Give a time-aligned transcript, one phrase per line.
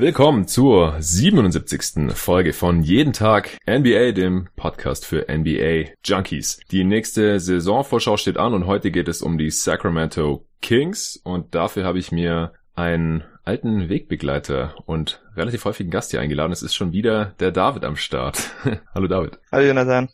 [0.00, 2.12] Willkommen zur 77.
[2.14, 6.60] Folge von Jeden Tag NBA, dem Podcast für NBA Junkies.
[6.70, 11.84] Die nächste Saisonvorschau steht an und heute geht es um die Sacramento Kings und dafür
[11.84, 16.52] habe ich mir einen alten Wegbegleiter und relativ häufigen Gast hier eingeladen.
[16.52, 18.52] Es ist schon wieder der David am Start.
[18.94, 19.40] Hallo David.
[19.50, 20.10] Hallo Jonathan.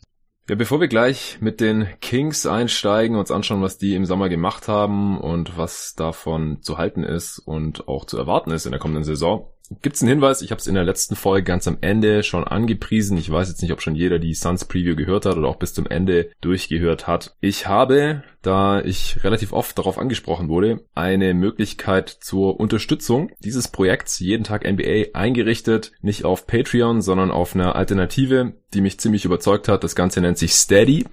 [0.49, 4.67] Ja, bevor wir gleich mit den Kings einsteigen, uns anschauen, was die im Sommer gemacht
[4.67, 9.03] haben und was davon zu halten ist und auch zu erwarten ist in der kommenden
[9.03, 9.51] Saison,
[9.81, 10.41] Gibt's einen Hinweis?
[10.41, 13.17] Ich habe es in der letzten Folge ganz am Ende schon angepriesen.
[13.17, 15.73] Ich weiß jetzt nicht, ob schon jeder die Suns Preview gehört hat oder auch bis
[15.73, 17.35] zum Ende durchgehört hat.
[17.41, 24.19] Ich habe, da ich relativ oft darauf angesprochen wurde, eine Möglichkeit zur Unterstützung dieses Projekts
[24.19, 25.91] jeden Tag NBA eingerichtet.
[26.01, 29.83] Nicht auf Patreon, sondern auf einer Alternative, die mich ziemlich überzeugt hat.
[29.83, 31.05] Das Ganze nennt sich Steady.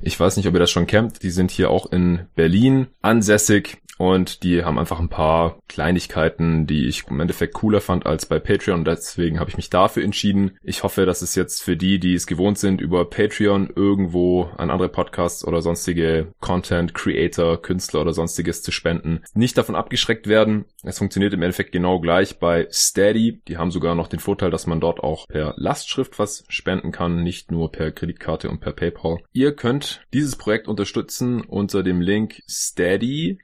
[0.00, 1.22] Ich weiß nicht, ob ihr das schon kennt.
[1.22, 6.86] Die sind hier auch in Berlin ansässig und die haben einfach ein paar Kleinigkeiten, die
[6.86, 8.84] ich im Endeffekt cooler fand als bei Patreon.
[8.84, 10.58] Deswegen habe ich mich dafür entschieden.
[10.62, 14.70] Ich hoffe, dass es jetzt für die, die es gewohnt sind, über Patreon irgendwo an
[14.70, 20.66] andere Podcasts oder sonstige Content Creator, Künstler oder sonstiges zu spenden, nicht davon abgeschreckt werden.
[20.82, 23.40] Es funktioniert im Endeffekt genau gleich bei Steady.
[23.48, 27.22] Die haben sogar noch den Vorteil, dass man dort auch per Lastschrift was spenden kann,
[27.22, 29.18] nicht nur per Kreditkarte und per PayPal.
[29.32, 33.38] Ihr könnt dieses Projekt unterstützen unter dem Link steady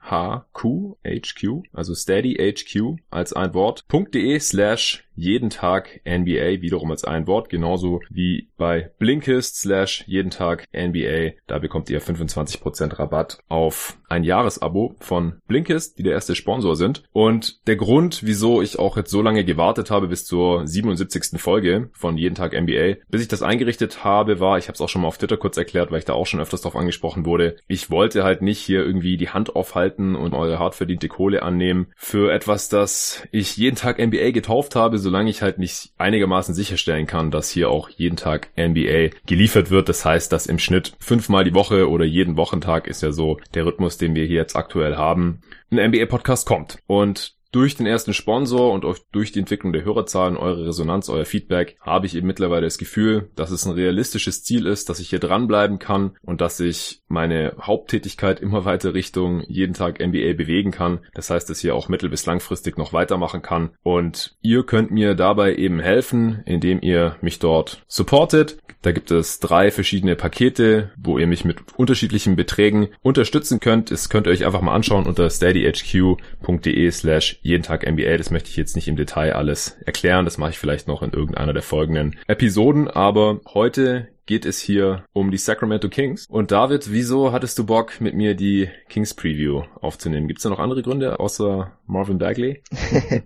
[0.51, 7.27] HQ, HQ, also steady HQ als ein Wort.de slash jeden Tag NBA, wiederum als ein
[7.27, 11.33] Wort, genauso wie bei Blinkist slash jeden Tag NBA.
[11.47, 17.03] Da bekommt ihr 25% Rabatt auf ein Jahresabo von Blinkist, die der erste Sponsor sind.
[17.11, 21.39] Und der Grund, wieso ich auch jetzt so lange gewartet habe bis zur 77.
[21.41, 24.89] Folge von jeden Tag NBA, bis ich das eingerichtet habe, war, ich habe es auch
[24.89, 27.57] schon mal auf Twitter kurz erklärt, weil ich da auch schon öfters drauf angesprochen wurde,
[27.67, 31.87] ich wollte halt nicht hier irgendwie die Hand aufhalten und eure hart verdiente Kohle annehmen
[31.95, 37.05] für etwas, das ich jeden Tag NBA getauft habe, solange ich halt nicht einigermaßen sicherstellen
[37.05, 39.89] kann, dass hier auch jeden Tag NBA geliefert wird.
[39.89, 43.65] Das heißt, dass im Schnitt fünfmal die Woche oder jeden Wochentag ist ja so der
[43.65, 46.79] Rhythmus, den wir hier jetzt aktuell haben, ein NBA-Podcast kommt.
[46.87, 51.23] Und durch den ersten Sponsor und auch durch die Entwicklung der Hörerzahlen, eure Resonanz, euer
[51.23, 55.09] Feedback, habe ich eben mittlerweile das Gefühl, dass es ein realistisches Ziel ist, dass ich
[55.09, 60.71] hier dranbleiben kann und dass ich meine Haupttätigkeit immer weiter Richtung jeden Tag NBA bewegen
[60.71, 60.99] kann.
[61.13, 63.71] Das heißt, dass ich hier auch mittel- bis langfristig noch weitermachen kann.
[63.83, 68.57] Und ihr könnt mir dabei eben helfen, indem ihr mich dort supportet.
[68.81, 73.91] Da gibt es drei verschiedene Pakete, wo ihr mich mit unterschiedlichen Beträgen unterstützen könnt.
[73.91, 78.17] Das könnt ihr euch einfach mal anschauen unter steadyhq.de slash jeden Tag NBA.
[78.17, 80.25] Das möchte ich jetzt nicht im Detail alles erklären.
[80.25, 82.87] Das mache ich vielleicht noch in irgendeiner der folgenden Episoden.
[82.87, 86.27] Aber heute geht es hier um die Sacramento Kings.
[86.27, 90.27] Und David, wieso hattest du Bock, mit mir die Kings Preview aufzunehmen?
[90.27, 92.61] Gibt es da noch andere Gründe außer Marvin Bagley?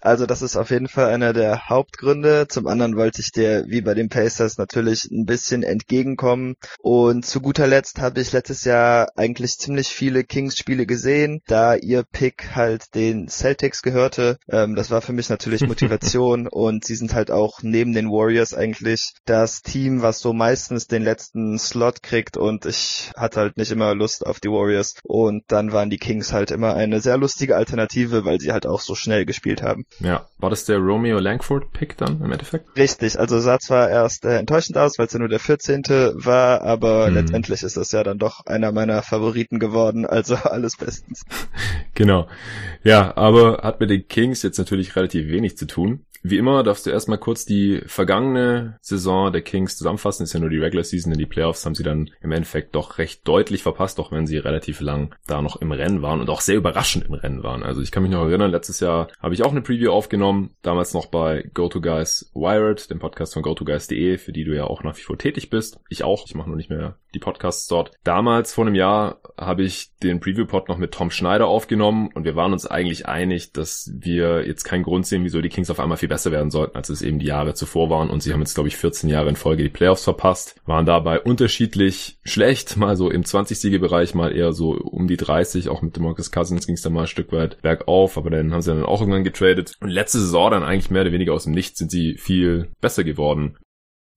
[0.00, 2.46] also das ist auf jeden Fall einer der Hauptgründe.
[2.48, 6.54] Zum anderen wollte ich dir, wie bei den Pacers, natürlich ein bisschen entgegenkommen.
[6.80, 12.04] Und zu guter Letzt habe ich letztes Jahr eigentlich ziemlich viele Kings-Spiele gesehen, da ihr
[12.04, 14.38] Pick halt den Celtics gehörte.
[14.48, 18.54] Ähm, das war für mich natürlich Motivation und sie sind halt auch neben den Warriors
[18.54, 23.70] eigentlich das Team, was so meistens den letzten Slot kriegt und ich hatte halt nicht
[23.70, 27.56] immer Lust auf die Warriors und dann waren die Kings halt immer eine sehr lustige
[27.56, 29.84] Alternative, weil sie halt auch so schnell gespielt haben.
[30.00, 32.76] Ja, war das der Romeo Langford Pick dann im Endeffekt?
[32.76, 35.82] Richtig, also sah zwar erst äh, enttäuschend aus, weil es ja nur der 14.
[36.14, 37.14] war, aber mhm.
[37.14, 41.24] letztendlich ist das ja dann doch einer meiner Favoriten geworden, also alles bestens.
[41.94, 42.28] genau.
[42.82, 46.05] Ja, aber hat mit den Kings jetzt natürlich relativ wenig zu tun.
[46.22, 50.24] Wie immer darfst du erstmal kurz die vergangene Saison der Kings zusammenfassen.
[50.24, 52.98] Ist ja nur die Regular Season, in die Playoffs haben sie dann im Endeffekt doch
[52.98, 56.40] recht deutlich verpasst, auch wenn sie relativ lang da noch im Rennen waren und auch
[56.40, 57.62] sehr überraschend im Rennen waren.
[57.62, 60.94] Also ich kann mich noch erinnern, letztes Jahr habe ich auch eine Preview aufgenommen, damals
[60.94, 65.02] noch bei GoToGuys Wired, dem Podcast von GoToGuys.de, für die du ja auch nach wie
[65.02, 65.78] vor tätig bist.
[65.88, 67.92] Ich auch, ich mache nur nicht mehr die Podcasts dort.
[68.04, 72.36] Damals vor einem Jahr habe ich den Preview-Pod noch mit Tom Schneider aufgenommen und wir
[72.36, 75.96] waren uns eigentlich einig, dass wir jetzt keinen Grund sehen, wieso die Kings auf einmal
[75.96, 78.10] viel besser werden sollten, als es eben die Jahre zuvor waren.
[78.10, 81.20] Und sie haben jetzt, glaube ich, 14 Jahre in Folge die Playoffs verpasst, waren dabei
[81.20, 85.68] unterschiedlich schlecht, mal so im 20-Siege-Bereich, mal eher so um die 30.
[85.68, 88.62] Auch mit Demarcus Cousins ging es dann mal ein Stück weit bergauf, aber dann haben
[88.62, 89.74] sie dann auch irgendwann getradet.
[89.80, 93.04] Und letzte Saison dann eigentlich mehr oder weniger aus dem Nichts sind sie viel besser
[93.04, 93.56] geworden.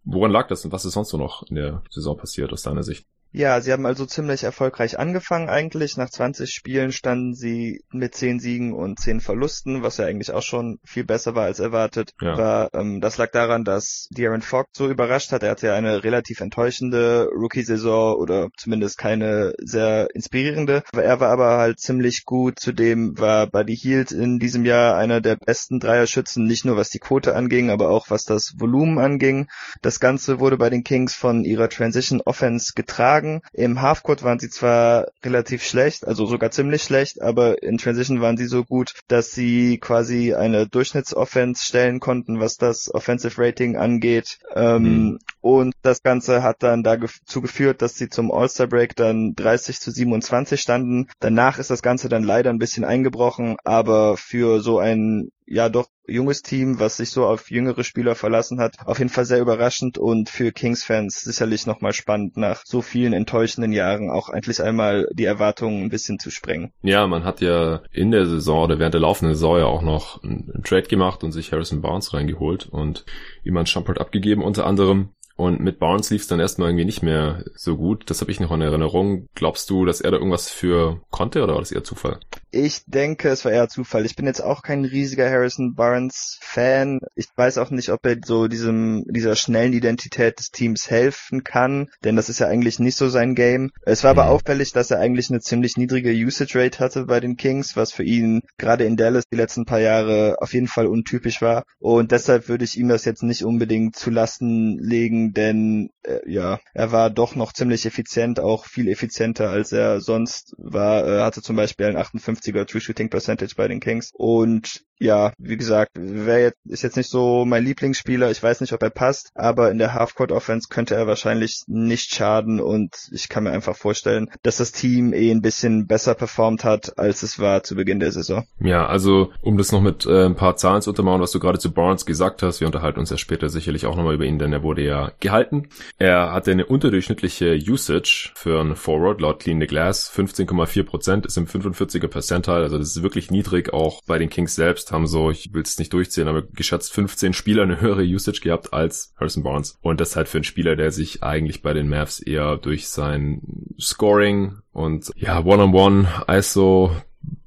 [0.03, 2.83] Woran lag das und was ist sonst so noch in der Saison passiert aus deiner
[2.83, 3.05] Sicht?
[3.31, 5.97] Ja, sie haben also ziemlich erfolgreich angefangen eigentlich.
[5.97, 10.41] Nach 20 Spielen standen sie mit 10 Siegen und 10 Verlusten, was ja eigentlich auch
[10.41, 12.11] schon viel besser war als erwartet.
[12.21, 12.37] Ja.
[12.37, 15.43] War, ähm, das lag daran, dass De'Aaron Fox so überrascht hat.
[15.43, 20.81] Er hatte ja eine relativ enttäuschende Rookie-Saison oder zumindest keine sehr inspirierende.
[20.93, 22.59] Er war aber halt ziemlich gut.
[22.59, 26.99] Zudem war Buddy Hield in diesem Jahr einer der besten Dreierschützen, nicht nur was die
[26.99, 29.47] Quote anging, aber auch was das Volumen anging.
[29.81, 33.18] Das Ganze wurde bei den Kings von ihrer Transition Offense getragen.
[33.53, 38.37] Im Halfcourt waren sie zwar relativ schlecht, also sogar ziemlich schlecht, aber in Transition waren
[38.37, 44.39] sie so gut, dass sie quasi eine Durchschnittsoffense stellen konnten, was das Offensive Rating angeht.
[44.55, 45.19] Ähm, mhm.
[45.41, 49.91] Und das Ganze hat dann dazu geführt, dass sie zum All-Star Break dann 30 zu
[49.91, 51.07] 27 standen.
[51.19, 55.87] Danach ist das Ganze dann leider ein bisschen eingebrochen, aber für so ein ja doch
[56.07, 59.97] junges Team, was sich so auf jüngere Spieler verlassen hat, auf jeden Fall sehr überraschend
[59.97, 65.25] und für Kings-Fans sicherlich nochmal spannend, nach so vielen enttäuschenden Jahren auch eigentlich einmal die
[65.25, 66.71] Erwartungen ein bisschen zu sprengen.
[66.81, 70.23] Ja, man hat ja in der Saison oder während der laufenden Saison ja auch noch
[70.23, 73.05] einen Trade gemacht und sich Harrison Barnes reingeholt und
[73.43, 75.09] ihm an Shumpert abgegeben unter anderem.
[75.35, 78.09] Und mit Barnes lief es dann erstmal irgendwie nicht mehr so gut.
[78.09, 79.29] Das habe ich noch in Erinnerung.
[79.35, 82.19] Glaubst du, dass er da irgendwas für konnte oder war das eher Zufall?
[82.51, 84.05] Ich denke, es war eher Zufall.
[84.05, 86.99] Ich bin jetzt auch kein riesiger Harrison Barnes Fan.
[87.15, 91.89] Ich weiß auch nicht, ob er so diesem, dieser schnellen Identität des Teams helfen kann,
[92.03, 93.69] denn das ist ja eigentlich nicht so sein Game.
[93.83, 94.29] Es war aber mhm.
[94.29, 98.03] auffällig, dass er eigentlich eine ziemlich niedrige Usage Rate hatte bei den Kings, was für
[98.03, 101.65] ihn gerade in Dallas die letzten paar Jahre auf jeden Fall untypisch war.
[101.77, 106.59] Und deshalb würde ich ihm das jetzt nicht unbedingt zu Lasten legen, denn äh, ja,
[106.73, 111.05] er war doch noch ziemlich effizient, auch viel effizienter als er sonst war.
[111.05, 114.11] Er hatte zum Beispiel einen 58 50er True Shooting Percentage bei den Kings.
[114.13, 118.29] Und ja, wie gesagt, wer jetzt, ist jetzt nicht so mein Lieblingsspieler.
[118.31, 122.13] Ich weiß nicht, ob er passt, aber in der Halfcourt Offense könnte er wahrscheinlich nicht
[122.13, 126.65] schaden und ich kann mir einfach vorstellen, dass das Team eh ein bisschen besser performt
[126.65, 128.45] hat, als es war zu Beginn der Saison.
[128.59, 131.59] Ja, also um das noch mit äh, ein paar Zahlen zu untermauern, was du gerade
[131.59, 134.51] zu Barnes gesagt hast, wir unterhalten uns ja später sicherlich auch nochmal über ihn, denn
[134.51, 135.69] er wurde ja gehalten.
[135.97, 140.11] Er hatte eine unterdurchschnittliche Usage für einen Forward laut Clean the Glass.
[140.13, 144.88] 15,4% ist im 45er Percentile, also das ist wirklich niedrig, auch bei den Kings selbst
[144.91, 148.73] haben so, ich will es nicht durchzählen, aber geschätzt 15 Spieler eine höhere Usage gehabt
[148.73, 149.77] als Harrison Barnes.
[149.81, 153.41] Und das halt für einen Spieler, der sich eigentlich bei den Mavs eher durch sein
[153.79, 156.91] Scoring und ja, One-on-One, -on -One, ISO,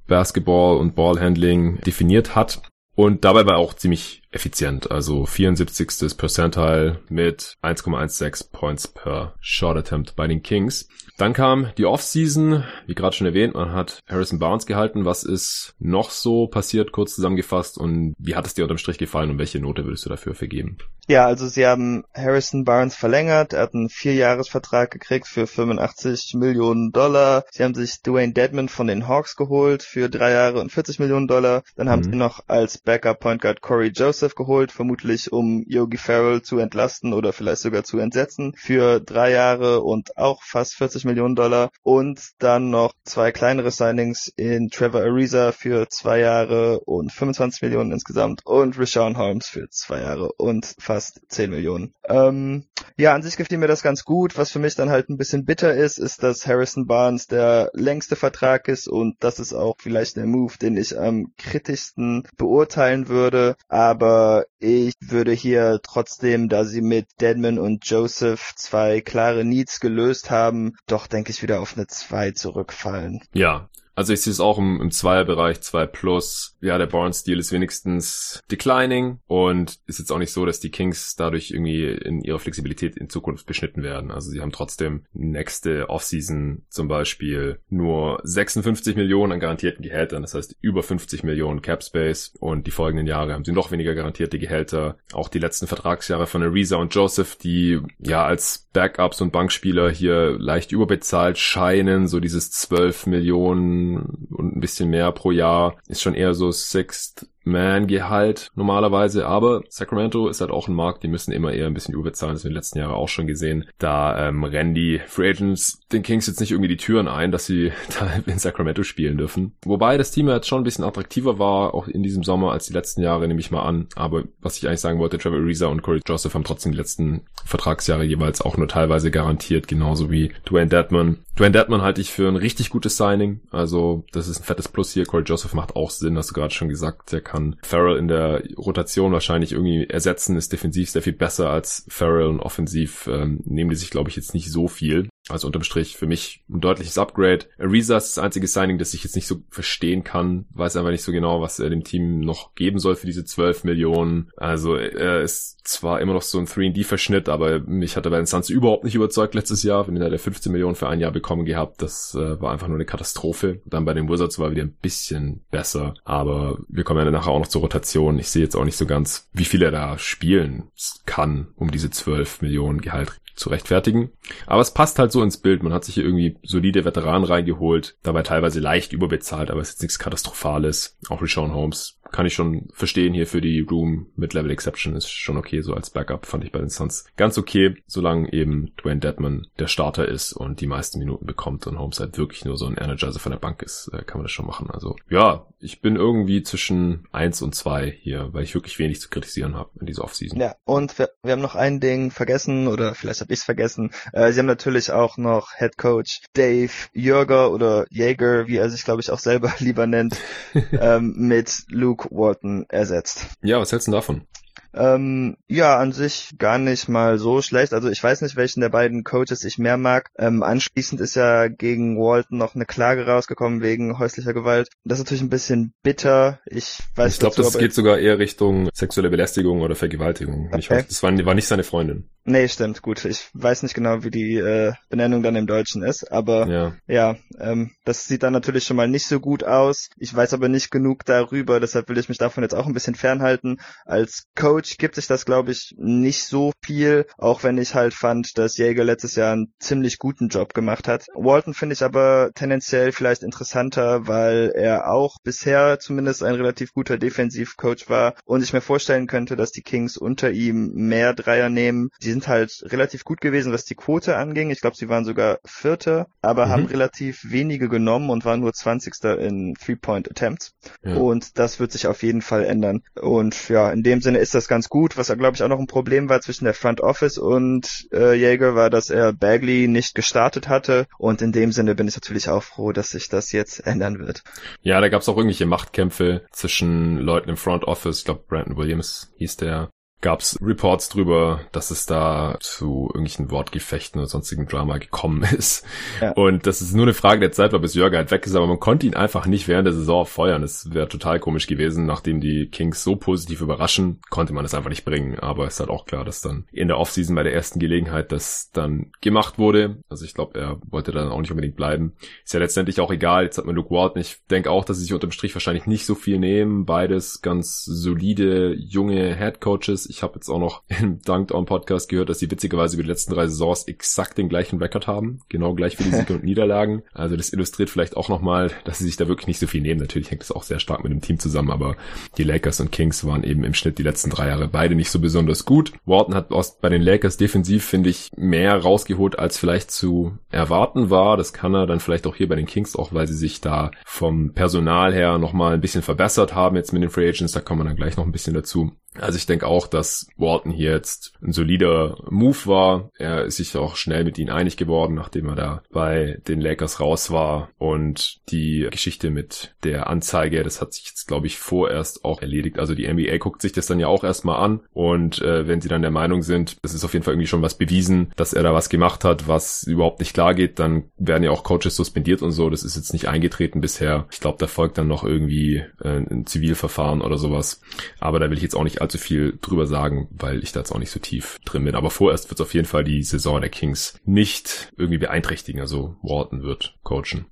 [0.07, 2.63] Basketball und Ballhandling definiert hat.
[2.95, 6.17] Und dabei war auch ziemlich effizient, also 74.
[6.17, 10.89] Percentile mit 1,16 Points per Shot Attempt bei den Kings.
[11.19, 15.05] Dann kam die Offseason, wie gerade schon erwähnt, man hat Harrison Barnes gehalten.
[15.05, 19.31] Was ist noch so passiert, kurz zusammengefasst und wie hat es dir unterm Strich gefallen
[19.31, 20.79] und welche Note würdest du dafür vergeben?
[21.09, 26.93] Ja, also sie haben Harrison Barnes verlängert, er hat einen Vierjahresvertrag gekriegt für 85 Millionen
[26.93, 27.45] Dollar.
[27.51, 31.27] Sie haben sich Dwayne Dedman von den Hawks geholt für drei Jahre und 40 Millionen
[31.27, 31.65] Dollar.
[31.77, 32.13] Dann haben mhm.
[32.13, 37.13] sie noch als Backup Point Guard Corey Joseph geholt, vermutlich um Yogi Farrell zu entlasten
[37.13, 41.71] oder vielleicht sogar zu entsetzen, für drei Jahre und auch fast 40 Millionen Dollar.
[41.83, 47.93] Und dann noch zwei kleinere Signings in Trevor Ariza für zwei Jahre und 25 Millionen
[47.93, 51.95] insgesamt und Rashawn Holmes für zwei Jahre und fast 10 Millionen.
[52.09, 52.65] Ähm,
[52.97, 54.37] ja, an sich gefiel mir das ganz gut.
[54.37, 58.17] Was für mich dann halt ein bisschen bitter ist, ist, dass Harrison Barnes der längste
[58.17, 63.57] Vertrag ist und das ist auch vielleicht der Move, den ich am kritischsten beurteilen würde.
[63.69, 64.12] Aber
[64.59, 70.75] ich würde hier trotzdem, da sie mit Deadman und Joseph zwei klare Needs gelöst haben,
[70.87, 73.21] doch denke ich wieder auf eine 2 zurückfallen.
[73.33, 76.57] Ja, also ich sehe es auch im, im Zweierbereich, 2 plus.
[76.61, 81.17] Ja, der Barnes-Deal ist wenigstens declining und ist jetzt auch nicht so, dass die Kings
[81.17, 84.11] dadurch irgendwie in ihrer Flexibilität in Zukunft beschnitten werden.
[84.11, 90.35] Also sie haben trotzdem nächste Offseason zum Beispiel nur 56 Millionen an garantierten Gehältern, das
[90.35, 94.39] heißt über 50 Millionen Cap Space und die folgenden Jahre haben sie noch weniger garantierte
[94.39, 94.97] Gehälter.
[95.13, 100.37] Auch die letzten Vertragsjahre von Ariza und Joseph, die ja als Backups und Bankspieler hier
[100.39, 103.82] leicht überbezahlt scheinen, so dieses 12 Millionen
[104.31, 110.29] und ein bisschen mehr pro Jahr ist schon eher so Sixth man-Gehalt normalerweise, aber Sacramento
[110.29, 112.51] ist halt auch ein Markt, die müssen immer eher ein bisschen überbezahlen, das haben wir
[112.51, 113.67] in den letzten Jahren auch schon gesehen.
[113.79, 117.47] Da ähm, rennen die Free Agents den Kings jetzt nicht irgendwie die Türen ein, dass
[117.47, 119.55] sie da in Sacramento spielen dürfen.
[119.65, 122.73] Wobei das Team jetzt schon ein bisschen attraktiver war, auch in diesem Sommer als die
[122.73, 123.89] letzten Jahre, nehme ich mal an.
[123.95, 127.23] Aber was ich eigentlich sagen wollte, Trevor Ariza und Corey Joseph haben trotzdem die letzten
[127.45, 131.19] Vertragsjahre jeweils auch nur teilweise garantiert, genauso wie Dwayne Dedman.
[131.37, 134.93] Dwayne Dedman halte ich für ein richtig gutes Signing, also das ist ein fettes Plus
[134.93, 135.07] hier.
[135.07, 138.43] Corey Joseph macht auch Sinn, hast du gerade schon gesagt, der kann Farrell in der
[138.57, 143.71] Rotation wahrscheinlich irgendwie ersetzen, ist defensiv sehr viel besser als Farrell und offensiv ähm, nehmen
[143.71, 145.09] die sich, glaube ich, jetzt nicht so viel.
[145.29, 147.47] Also unterm Strich für mich ein deutliches Upgrade.
[147.59, 150.47] Ariza ist das einzige Signing, das ich jetzt nicht so verstehen kann.
[150.51, 153.65] Weiß einfach nicht so genau, was er dem Team noch geben soll für diese 12
[153.65, 154.31] Millionen.
[154.37, 158.27] Also er ist zwar immer noch so ein 3D-Verschnitt, aber mich hat er bei den
[158.27, 159.87] Suns überhaupt nicht überzeugt letztes Jahr.
[159.87, 162.77] Wenn er der 15 Millionen für ein Jahr bekommen gehabt, das äh, war einfach nur
[162.77, 163.61] eine Katastrophe.
[163.65, 167.39] Dann bei den Wizards war wieder ein bisschen besser, aber wir kommen ja nachher auch
[167.39, 168.19] noch zur Rotation.
[168.19, 170.65] Ich sehe jetzt auch nicht so ganz, wie viel er da spielen
[171.07, 174.11] kann, um diese 12 Millionen Gehalt zu rechtfertigen.
[174.47, 175.63] Aber es passt halt so ins Bild.
[175.63, 179.75] Man hat sich hier irgendwie solide Veteranen reingeholt, dabei teilweise leicht überbezahlt, aber es ist
[179.75, 180.97] jetzt nichts Katastrophales.
[181.09, 185.09] Auch Rishon Holmes kann ich schon verstehen hier für die Room mit Level Exception ist
[185.09, 189.01] schon okay, so als Backup fand ich bei den Suns ganz okay, solange eben Dwayne
[189.01, 192.67] Deadman der Starter ist und die meisten Minuten bekommt und Holmes halt wirklich nur so
[192.67, 194.71] ein Energizer von der Bank ist, äh, kann man das schon machen.
[194.71, 199.09] Also ja, ich bin irgendwie zwischen eins und zwei hier, weil ich wirklich wenig zu
[199.09, 200.39] kritisieren habe in dieser Offseason.
[200.39, 203.91] Ja, und wir, wir haben noch ein Ding vergessen oder vielleicht habe ich es vergessen.
[204.13, 208.85] Äh, sie haben natürlich auch noch Head Coach Dave Jürger oder Jäger, wie er sich
[208.85, 210.17] glaube ich auch selber lieber nennt,
[210.73, 213.27] ähm, mit Luke Luke Walton ersetzt.
[213.43, 214.27] Ja, was hältst du davon?
[214.75, 217.73] Ähm, ja, an sich gar nicht mal so schlecht.
[217.73, 220.11] Also ich weiß nicht, welchen der beiden Coaches ich mehr mag.
[220.19, 224.69] Ähm, anschließend ist ja gegen Walton noch eine Klage rausgekommen wegen häuslicher Gewalt.
[224.85, 226.41] Das ist natürlich ein bisschen bitter.
[226.47, 230.49] Ich weiß Ich glaube, das geht sogar eher Richtung sexuelle Belästigung oder Vergewaltigung.
[230.49, 230.59] Okay.
[230.59, 232.09] Ich weiß, das war, war nicht seine Freundin.
[232.25, 233.05] Nee, stimmt, gut.
[233.05, 237.17] Ich weiß nicht genau, wie die äh, Benennung dann im Deutschen ist, aber ja, ja
[237.41, 239.89] ähm, das sieht dann natürlich schon mal nicht so gut aus.
[239.97, 242.95] Ich weiß aber nicht genug darüber, deshalb will ich mich davon jetzt auch ein bisschen
[242.95, 243.61] fernhalten.
[243.85, 248.39] Als Coach gibt sich das, glaube ich, nicht so viel, auch wenn ich halt fand,
[248.39, 251.07] dass Jäger letztes Jahr einen ziemlich guten Job gemacht hat.
[251.15, 256.99] Walton finde ich aber tendenziell vielleicht interessanter, weil er auch bisher zumindest ein relativ guter
[256.99, 261.91] Defensivcoach war und ich mir vorstellen könnte, dass die Kings unter ihm mehr Dreier nehmen.
[262.03, 264.51] Die sind halt relativ gut gewesen, was die Quote anging.
[264.51, 266.51] Ich glaube, sie waren sogar Vierte, aber mhm.
[266.51, 270.53] haben relativ wenige genommen und waren nur Zwanzigster in Three-Point-Attempts.
[270.83, 270.97] Ja.
[270.97, 272.83] Und das wird sich auf jeden Fall ändern.
[273.01, 274.99] Und ja, in dem Sinne ist das ganz gut.
[274.99, 278.55] Was, glaube ich, auch noch ein Problem war zwischen der Front Office und äh, Jäger,
[278.55, 280.87] war, dass er Bagley nicht gestartet hatte.
[280.99, 284.23] Und in dem Sinne bin ich natürlich auch froh, dass sich das jetzt ändern wird.
[284.61, 288.01] Ja, da gab es auch irgendwelche Machtkämpfe zwischen Leuten im Front Office.
[288.01, 289.71] Ich glaube, Brandon Williams hieß der
[290.03, 295.65] gab es Reports drüber, dass es da zu irgendwelchen Wortgefechten oder sonstigen Drama gekommen ist.
[296.01, 296.13] Ja.
[296.13, 298.47] Und das ist nur eine Frage der Zeit, war bis Jörger halt weg ist, aber
[298.47, 300.43] man konnte ihn einfach nicht während der Saison feuern.
[300.43, 301.87] Das wäre total komisch gewesen.
[301.87, 305.19] Nachdem die Kings so positiv überraschen, konnte man es einfach nicht bringen.
[305.21, 308.11] Aber es ist halt auch klar, dass dann in der Offseason bei der ersten Gelegenheit
[308.11, 309.79] das dann gemacht wurde.
[309.89, 311.93] Also ich glaube, er wollte dann auch nicht unbedingt bleiben.
[312.25, 313.25] Ist ja letztendlich auch egal.
[313.25, 314.03] Jetzt hat man Luke Walton.
[314.03, 316.67] Ich denke auch, dass sie sich unterm Strich wahrscheinlich nicht so viel nehmen.
[316.67, 321.89] Beides ganz solide, junge Head Coaches ich habe jetzt auch noch im Dunked On Podcast
[321.89, 325.21] gehört, dass sie witzigerweise über die letzten drei Saisons exakt den gleichen Rekord haben.
[325.29, 326.83] Genau gleich für die Siege und Niederlagen.
[326.93, 329.81] Also das illustriert vielleicht auch nochmal, dass sie sich da wirklich nicht so viel nehmen.
[329.81, 331.77] Natürlich hängt das auch sehr stark mit dem Team zusammen, aber
[332.17, 334.99] die Lakers und Kings waren eben im Schnitt die letzten drei Jahre beide nicht so
[334.99, 335.73] besonders gut.
[335.85, 340.91] Walton hat aus, bei den Lakers defensiv, finde ich, mehr rausgeholt, als vielleicht zu erwarten
[340.91, 341.17] war.
[341.17, 343.71] Das kann er dann vielleicht auch hier bei den Kings, auch weil sie sich da
[343.85, 347.33] vom Personal her nochmal ein bisschen verbessert haben jetzt mit den Free Agents.
[347.33, 348.73] Da kommen wir dann gleich noch ein bisschen dazu.
[349.01, 352.91] Also ich denke auch, dass Walton hier jetzt ein solider Move war.
[352.99, 356.81] Er ist sich auch schnell mit ihnen einig geworden, nachdem er da bei den Lakers
[356.81, 357.49] raus war.
[357.59, 362.59] Und die Geschichte mit der Anzeige, das hat sich jetzt, glaube ich, vorerst auch erledigt.
[362.59, 364.61] Also die NBA guckt sich das dann ja auch erstmal an.
[364.73, 367.43] Und äh, wenn sie dann der Meinung sind, es ist auf jeden Fall irgendwie schon
[367.43, 371.23] was bewiesen, dass er da was gemacht hat, was überhaupt nicht klar geht, dann werden
[371.23, 372.51] ja auch Coaches suspendiert und so.
[372.51, 374.07] Das ist jetzt nicht eingetreten bisher.
[374.11, 377.63] Ich glaube, da folgt dann noch irgendwie äh, ein Zivilverfahren oder sowas.
[378.01, 380.73] Aber da will ich jetzt auch nicht allzu viel drüber sagen, weil ich da jetzt
[380.73, 381.75] auch nicht so tief drin bin.
[381.75, 385.61] Aber vorerst wird es auf jeden Fall die Saison der Kings nicht irgendwie beeinträchtigen.
[385.61, 387.27] Also Walton wird coachen.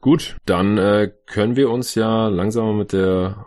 [0.00, 3.46] Gut, dann äh, können wir uns ja langsam mit der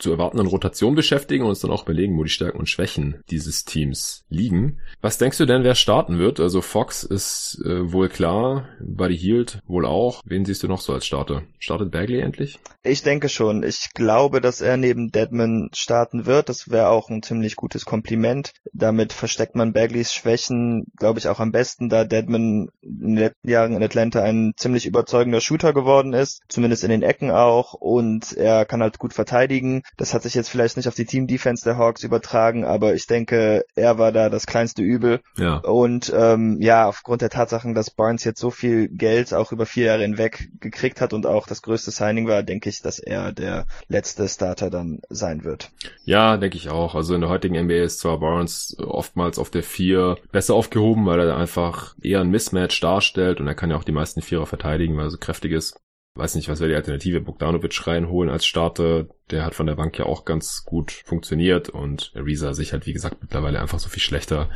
[0.00, 3.64] zu erwartenden Rotation beschäftigen und uns dann auch überlegen, wo die Stärken und Schwächen dieses
[3.64, 4.78] Teams liegen.
[5.00, 6.40] Was denkst du denn, wer starten wird?
[6.40, 10.22] Also Fox ist äh, wohl klar, Buddy Hield wohl auch.
[10.24, 11.42] Wen siehst du noch so als Starter?
[11.58, 12.58] Startet Bagley endlich?
[12.82, 13.62] Ich denke schon.
[13.62, 16.48] Ich glaube, dass er neben Deadman starten wird.
[16.48, 18.52] Das wäre auch ein ziemlich gutes Kompliment.
[18.72, 23.48] Damit versteckt man Bagleys Schwächen, glaube ich, auch am besten, da Deadman in den letzten
[23.48, 26.42] Jahren in Atlanta ein ziemlich überzeugender Shooter geworden ist.
[26.48, 27.74] Zumindest in den Ecken auch.
[27.74, 29.82] Und er kann halt gut verteidigen.
[29.96, 33.64] Das hat sich jetzt vielleicht nicht auf die Team-Defense der Hawks übertragen, aber ich denke,
[33.74, 35.20] er war da das kleinste Übel.
[35.36, 35.56] Ja.
[35.58, 39.86] Und ähm, ja, aufgrund der Tatsachen, dass Barnes jetzt so viel Geld auch über vier
[39.86, 43.66] Jahre hinweg gekriegt hat und auch das größte Signing war, denke ich, dass er der
[43.88, 45.70] letzte Starter dann sein wird.
[46.04, 46.94] Ja, denke ich auch.
[46.94, 51.20] Also in der heutigen NBA ist zwar Barnes oftmals auf der vier besser aufgehoben, weil
[51.20, 54.96] er einfach eher ein Mismatch darstellt und er kann ja auch die meisten Vierer verteidigen,
[54.96, 55.80] weil er so kräftig ist.
[56.14, 57.20] Weiß nicht, was wäre die Alternative?
[57.20, 59.06] Bogdanovic reinholen als Starter.
[59.30, 62.92] Der hat von der Bank ja auch ganz gut funktioniert und Ariza sich halt, wie
[62.92, 64.48] gesagt, mittlerweile einfach so viel schlechter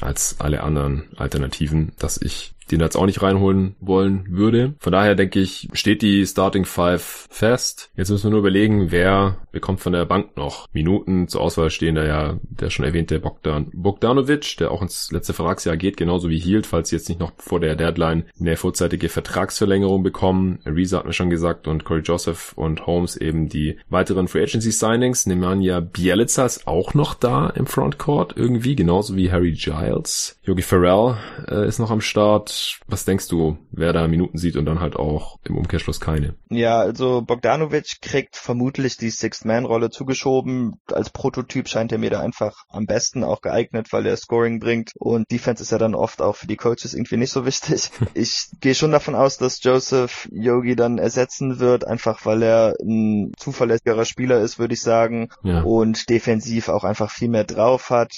[0.00, 4.74] als alle anderen Alternativen, dass ich den jetzt auch nicht reinholen wollen würde.
[4.78, 7.90] Von daher denke ich, steht die Starting Five fest.
[7.96, 11.28] Jetzt müssen wir nur überlegen, wer bekommt von der Bank noch Minuten.
[11.28, 15.76] Zur Auswahl stehen da ja der schon erwähnte Bogdan Bogdanovic, der auch ins letzte Vertragsjahr
[15.76, 20.02] geht, genauso wie Hield, falls sie jetzt nicht noch vor der Deadline eine vorzeitige Vertragsverlängerung
[20.02, 20.60] bekommen.
[20.64, 24.72] Ariza hat mir schon gesagt und Corey Joseph und Holmes eben die weiteren Free Agency
[24.72, 25.26] Signings.
[25.26, 30.38] Nemanja Bielica ist auch noch da im Frontcourt irgendwie, genauso wie Harry Giles.
[30.44, 31.16] Yogi Farrell
[31.48, 32.50] äh, ist noch am Start
[32.86, 36.34] was denkst du, wer da Minuten sieht und dann halt auch im Umkehrschluss keine?
[36.50, 40.80] Ja, also Bogdanovic kriegt vermutlich die Sixth-Man-Rolle zugeschoben.
[40.90, 44.92] Als Prototyp scheint er mir da einfach am besten auch geeignet, weil er Scoring bringt
[44.96, 47.90] und Defense ist ja dann oft auch für die Coaches irgendwie nicht so wichtig.
[48.14, 53.32] ich gehe schon davon aus, dass Joseph Yogi dann ersetzen wird, einfach weil er ein
[53.36, 55.62] zuverlässigerer Spieler ist, würde ich sagen, ja.
[55.62, 58.12] und defensiv auch einfach viel mehr drauf hat.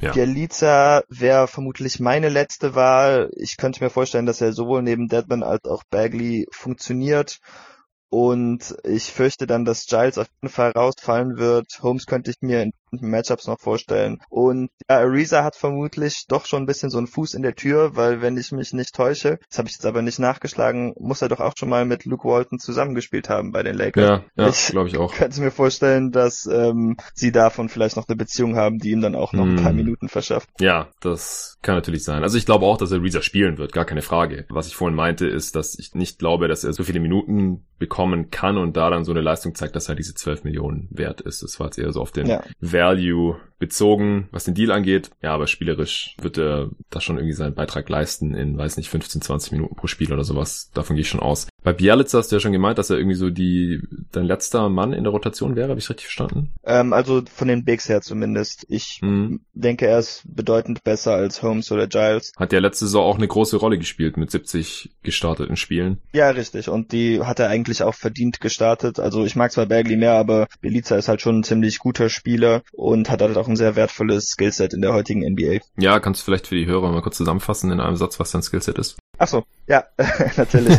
[0.00, 0.12] Ja.
[0.12, 3.30] Bielica wäre vermutlich meine letzte Wahl.
[3.36, 7.38] Ich könnte mir vorstellen, dass er sowohl neben Deadman als auch Bagley funktioniert.
[8.08, 11.78] Und ich fürchte dann, dass Giles auf jeden Fall rausfallen wird.
[11.82, 14.20] Holmes könnte ich mir in Matchups noch vorstellen.
[14.28, 17.96] Und ja, Ariza hat vermutlich doch schon ein bisschen so einen Fuß in der Tür,
[17.96, 21.28] weil wenn ich mich nicht täusche, das habe ich jetzt aber nicht nachgeschlagen, muss er
[21.28, 24.22] doch auch schon mal mit Luke Walton zusammengespielt haben bei den Lakers.
[24.36, 25.14] Ja, ja glaube ich auch.
[25.14, 29.14] könnte mir vorstellen, dass ähm, sie davon vielleicht noch eine Beziehung haben, die ihm dann
[29.14, 29.76] auch noch ein paar hm.
[29.76, 30.48] Minuten verschafft.
[30.60, 32.22] Ja, das kann natürlich sein.
[32.22, 34.46] Also ich glaube auch, dass er Ariza spielen wird, gar keine Frage.
[34.50, 38.30] Was ich vorhin meinte, ist, dass ich nicht glaube, dass er so viele Minuten bekommen
[38.30, 41.42] kann und da dann so eine Leistung zeigt, dass er diese 12 Millionen wert ist.
[41.42, 42.42] Das war jetzt eher so auf den ja.
[42.82, 45.10] Value bezogen, was den Deal angeht.
[45.22, 49.22] Ja, aber spielerisch wird er da schon irgendwie seinen Beitrag leisten in, weiß nicht, 15,
[49.22, 50.70] 20 Minuten pro Spiel oder sowas.
[50.74, 51.46] Davon gehe ich schon aus.
[51.64, 54.92] Bei Bialica hast du ja schon gemeint, dass er irgendwie so die dein letzter Mann
[54.92, 55.68] in der Rotation wäre.
[55.68, 56.50] Habe ich richtig verstanden?
[56.64, 58.66] Ähm, also von den Bigs her zumindest.
[58.68, 59.40] Ich mhm.
[59.54, 62.32] denke, er ist bedeutend besser als Holmes oder Giles.
[62.36, 65.98] Hat ja letzte Saison auch eine große Rolle gespielt mit 70 gestarteten Spielen.
[66.12, 66.68] Ja, richtig.
[66.68, 68.98] Und die hat er eigentlich auch verdient gestartet.
[68.98, 72.62] Also ich mag zwar Bagley mehr, aber Bielica ist halt schon ein ziemlich guter Spieler
[72.72, 75.60] und hat halt auch ein sehr wertvolles Skillset in der heutigen NBA.
[75.78, 78.42] Ja, kannst du vielleicht für die Hörer mal kurz zusammenfassen in einem Satz, was dein
[78.42, 78.96] Skillset ist?
[79.18, 79.84] Ach so, ja,
[80.36, 80.78] natürlich.